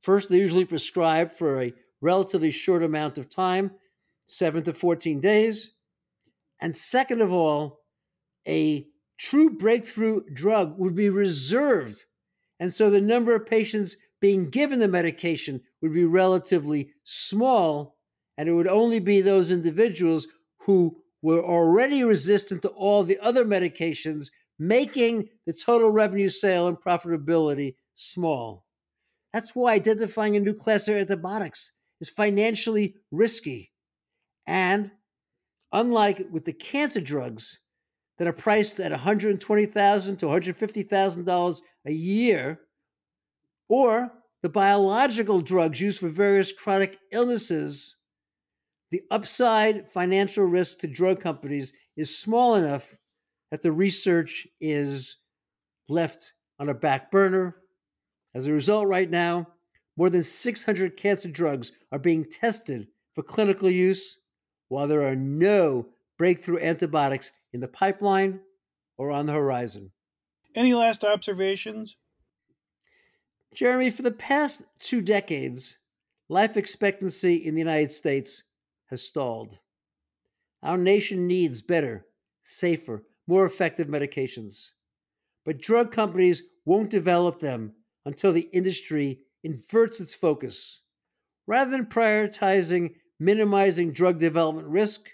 First, 0.01 0.29
they're 0.29 0.37
usually 0.37 0.65
prescribed 0.65 1.33
for 1.33 1.61
a 1.61 1.73
relatively 2.01 2.51
short 2.51 2.83
amount 2.83 3.17
of 3.17 3.29
time, 3.29 3.71
7 4.27 4.63
to 4.63 4.73
14 4.73 5.19
days. 5.19 5.71
And 6.61 6.75
second 6.75 7.21
of 7.21 7.31
all, 7.31 7.81
a 8.47 8.87
true 9.17 9.49
breakthrough 9.49 10.21
drug 10.33 10.77
would 10.77 10.95
be 10.95 11.09
reserved. 11.09 12.03
And 12.59 12.73
so 12.73 12.89
the 12.89 13.01
number 13.01 13.35
of 13.35 13.45
patients 13.45 13.97
being 14.19 14.49
given 14.49 14.79
the 14.79 14.87
medication 14.87 15.61
would 15.81 15.93
be 15.93 16.05
relatively 16.05 16.91
small, 17.03 17.97
and 18.37 18.49
it 18.49 18.53
would 18.53 18.67
only 18.67 18.99
be 18.99 19.21
those 19.21 19.51
individuals 19.51 20.27
who 20.59 20.97
were 21.21 21.43
already 21.43 22.03
resistant 22.03 22.61
to 22.61 22.69
all 22.69 23.03
the 23.03 23.19
other 23.19 23.45
medications, 23.45 24.29
making 24.59 25.29
the 25.45 25.53
total 25.53 25.89
revenue 25.89 26.29
sale 26.29 26.67
and 26.67 26.77
profitability 26.77 27.75
small. 27.95 28.66
That's 29.37 29.55
why 29.55 29.73
identifying 29.73 30.35
a 30.35 30.39
new 30.39 30.55
class 30.55 30.87
of 30.87 30.95
antibiotics 30.95 31.71
is 32.01 32.09
financially 32.09 32.95
risky. 33.11 33.71
And 34.47 34.89
unlike 35.71 36.25
with 36.31 36.45
the 36.45 36.53
cancer 36.53 37.01
drugs 37.01 37.59
that 38.17 38.27
are 38.27 38.33
priced 38.33 38.79
at 38.79 38.91
$120,000 38.91 40.17
to 40.17 40.25
$150,000 40.25 41.61
a 41.85 41.91
year, 41.91 42.59
or 43.69 44.11
the 44.41 44.49
biological 44.49 45.41
drugs 45.41 45.79
used 45.79 45.99
for 45.99 46.09
various 46.09 46.51
chronic 46.51 46.97
illnesses, 47.11 47.95
the 48.89 49.03
upside 49.11 49.87
financial 49.87 50.45
risk 50.45 50.79
to 50.79 50.87
drug 50.87 51.21
companies 51.21 51.73
is 51.95 52.17
small 52.17 52.55
enough 52.55 52.97
that 53.51 53.61
the 53.61 53.71
research 53.71 54.47
is 54.59 55.17
left 55.89 56.33
on 56.59 56.69
a 56.69 56.73
back 56.73 57.11
burner. 57.11 57.55
As 58.37 58.45
a 58.45 58.53
result, 58.53 58.87
right 58.87 59.09
now, 59.09 59.47
more 59.95 60.11
than 60.11 60.23
600 60.23 60.95
cancer 60.95 61.27
drugs 61.27 61.71
are 61.91 61.97
being 61.97 62.23
tested 62.23 62.87
for 63.15 63.23
clinical 63.23 63.67
use, 63.67 64.19
while 64.67 64.87
there 64.87 65.07
are 65.07 65.15
no 65.15 65.89
breakthrough 66.19 66.59
antibiotics 66.59 67.31
in 67.51 67.61
the 67.61 67.67
pipeline 67.67 68.41
or 68.95 69.09
on 69.09 69.25
the 69.25 69.33
horizon. 69.33 69.91
Any 70.53 70.75
last 70.75 71.03
observations? 71.03 71.95
Jeremy, 73.55 73.89
for 73.89 74.03
the 74.03 74.11
past 74.11 74.61
two 74.77 75.01
decades, 75.01 75.79
life 76.29 76.57
expectancy 76.57 77.37
in 77.37 77.55
the 77.55 77.61
United 77.61 77.91
States 77.91 78.43
has 78.91 79.01
stalled. 79.01 79.57
Our 80.61 80.77
nation 80.77 81.25
needs 81.25 81.63
better, 81.63 82.05
safer, 82.41 83.03
more 83.25 83.47
effective 83.47 83.87
medications. 83.87 84.73
But 85.43 85.59
drug 85.59 85.91
companies 85.91 86.43
won't 86.65 86.91
develop 86.91 87.39
them 87.39 87.73
until 88.07 88.31
the 88.31 88.49
industry 88.53 89.19
inverts 89.43 89.99
its 89.99 90.15
focus. 90.15 90.81
Rather 91.45 91.69
than 91.69 91.85
prioritizing 91.85 92.95
minimizing 93.19 93.91
drug 93.91 94.17
development 94.17 94.65
risk, 94.69 95.09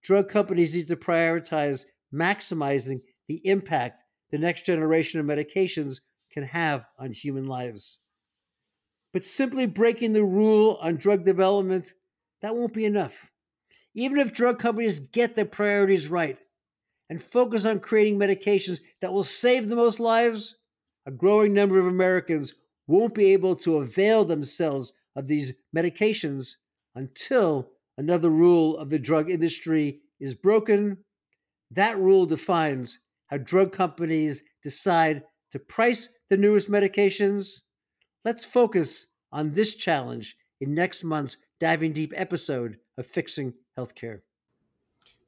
drug 0.00 0.28
companies 0.28 0.72
need 0.72 0.86
to 0.86 0.94
prioritize 0.94 1.84
maximizing 2.14 3.00
the 3.26 3.44
impact 3.44 3.98
the 4.30 4.38
next 4.38 4.64
generation 4.64 5.18
of 5.18 5.26
medications 5.26 5.98
can 6.32 6.44
have 6.44 6.86
on 6.96 7.10
human 7.10 7.46
lives. 7.46 7.98
But 9.12 9.24
simply 9.24 9.66
breaking 9.66 10.12
the 10.12 10.24
rule 10.24 10.78
on 10.80 10.94
drug 10.94 11.24
development 11.24 11.92
that 12.40 12.54
won't 12.54 12.72
be 12.72 12.84
enough. 12.84 13.32
Even 13.94 14.18
if 14.18 14.32
drug 14.32 14.60
companies 14.60 15.00
get 15.00 15.34
their 15.34 15.44
priorities 15.44 16.08
right 16.08 16.38
and 17.08 17.20
focus 17.20 17.66
on 17.66 17.80
creating 17.80 18.16
medications 18.16 18.80
that 19.00 19.12
will 19.12 19.24
save 19.24 19.68
the 19.68 19.74
most 19.74 19.98
lives, 19.98 20.54
a 21.06 21.10
growing 21.10 21.54
number 21.54 21.78
of 21.78 21.86
Americans 21.86 22.54
won't 22.86 23.14
be 23.14 23.32
able 23.32 23.56
to 23.56 23.78
avail 23.78 24.24
themselves 24.24 24.92
of 25.16 25.26
these 25.26 25.52
medications 25.76 26.56
until 26.94 27.70
another 27.98 28.30
rule 28.30 28.76
of 28.76 28.90
the 28.90 28.98
drug 28.98 29.30
industry 29.30 30.00
is 30.20 30.34
broken. 30.34 30.96
That 31.70 31.98
rule 31.98 32.26
defines 32.26 32.98
how 33.28 33.38
drug 33.38 33.72
companies 33.72 34.42
decide 34.62 35.22
to 35.52 35.58
price 35.58 36.08
the 36.30 36.36
newest 36.36 36.70
medications. 36.70 37.60
Let's 38.24 38.44
focus 38.44 39.06
on 39.32 39.52
this 39.52 39.74
challenge 39.74 40.36
in 40.60 40.74
next 40.74 41.04
month's 41.04 41.36
diving 41.60 41.92
deep 41.92 42.12
episode 42.16 42.76
of 42.98 43.06
Fixing 43.06 43.54
Healthcare. 43.78 44.20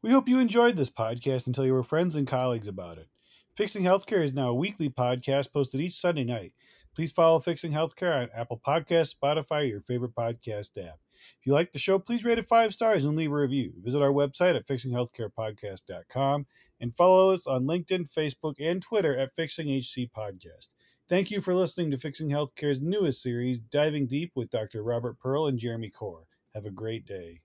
We 0.02 0.10
hope 0.10 0.28
you 0.28 0.40
enjoyed 0.40 0.76
this 0.76 0.90
podcast 0.90 1.46
and 1.46 1.54
tell 1.54 1.64
your 1.64 1.82
friends 1.84 2.16
and 2.16 2.26
colleagues 2.26 2.68
about 2.68 2.98
it. 2.98 3.06
Fixing 3.55 3.82
Healthcare 3.82 4.24
is 4.24 4.32
now 4.32 4.48
a 4.48 4.55
weekly 4.55 4.88
podcast 4.88 5.53
posted 5.53 5.82
each 5.82 5.92
Sunday 5.92 6.24
night. 6.24 6.55
Please 6.94 7.12
follow 7.12 7.38
Fixing 7.38 7.70
Healthcare 7.70 8.22
on 8.22 8.30
Apple 8.34 8.59
Podcasts, 8.66 9.14
Spotify, 9.14 9.61
or 9.61 9.64
your 9.64 9.80
favorite 9.82 10.14
podcast 10.14 10.70
app. 10.78 10.98
If 11.38 11.46
you 11.46 11.53
like 11.53 11.70
the 11.70 11.78
show, 11.78 11.98
please 11.98 12.24
rate 12.24 12.38
it 12.38 12.48
five 12.48 12.72
stars 12.72 13.05
and 13.05 13.14
leave 13.14 13.30
a 13.30 13.34
review. 13.34 13.74
Visit 13.84 14.00
our 14.00 14.11
website 14.11 14.57
at 14.57 14.66
fixinghealthcarepodcast.com 14.66 16.46
and 16.80 16.96
follow 16.96 17.30
us 17.30 17.46
on 17.46 17.64
LinkedIn, 17.66 18.11
Facebook, 18.11 18.55
and 18.59 18.80
Twitter 18.80 19.18
at 19.18 19.34
Fixing 19.36 19.68
HC 19.68 20.09
Podcast. 20.16 20.68
Thank 21.11 21.30
you 21.30 21.42
for 21.42 21.55
listening 21.55 21.90
to 21.90 21.98
Fixing 21.98 22.30
Healthcare's 22.30 22.80
newest 22.80 23.20
series, 23.20 23.61
Diving 23.61 24.07
Deep 24.07 24.32
with 24.34 24.48
Dr. 24.48 24.82
Robert 24.82 25.18
Pearl 25.18 25.46
and 25.46 25.59
Jeremy 25.59 25.90
Corr. 25.90 26.22
Have 26.55 26.64
a 26.64 26.70
great 26.70 27.05
day. 27.05 27.42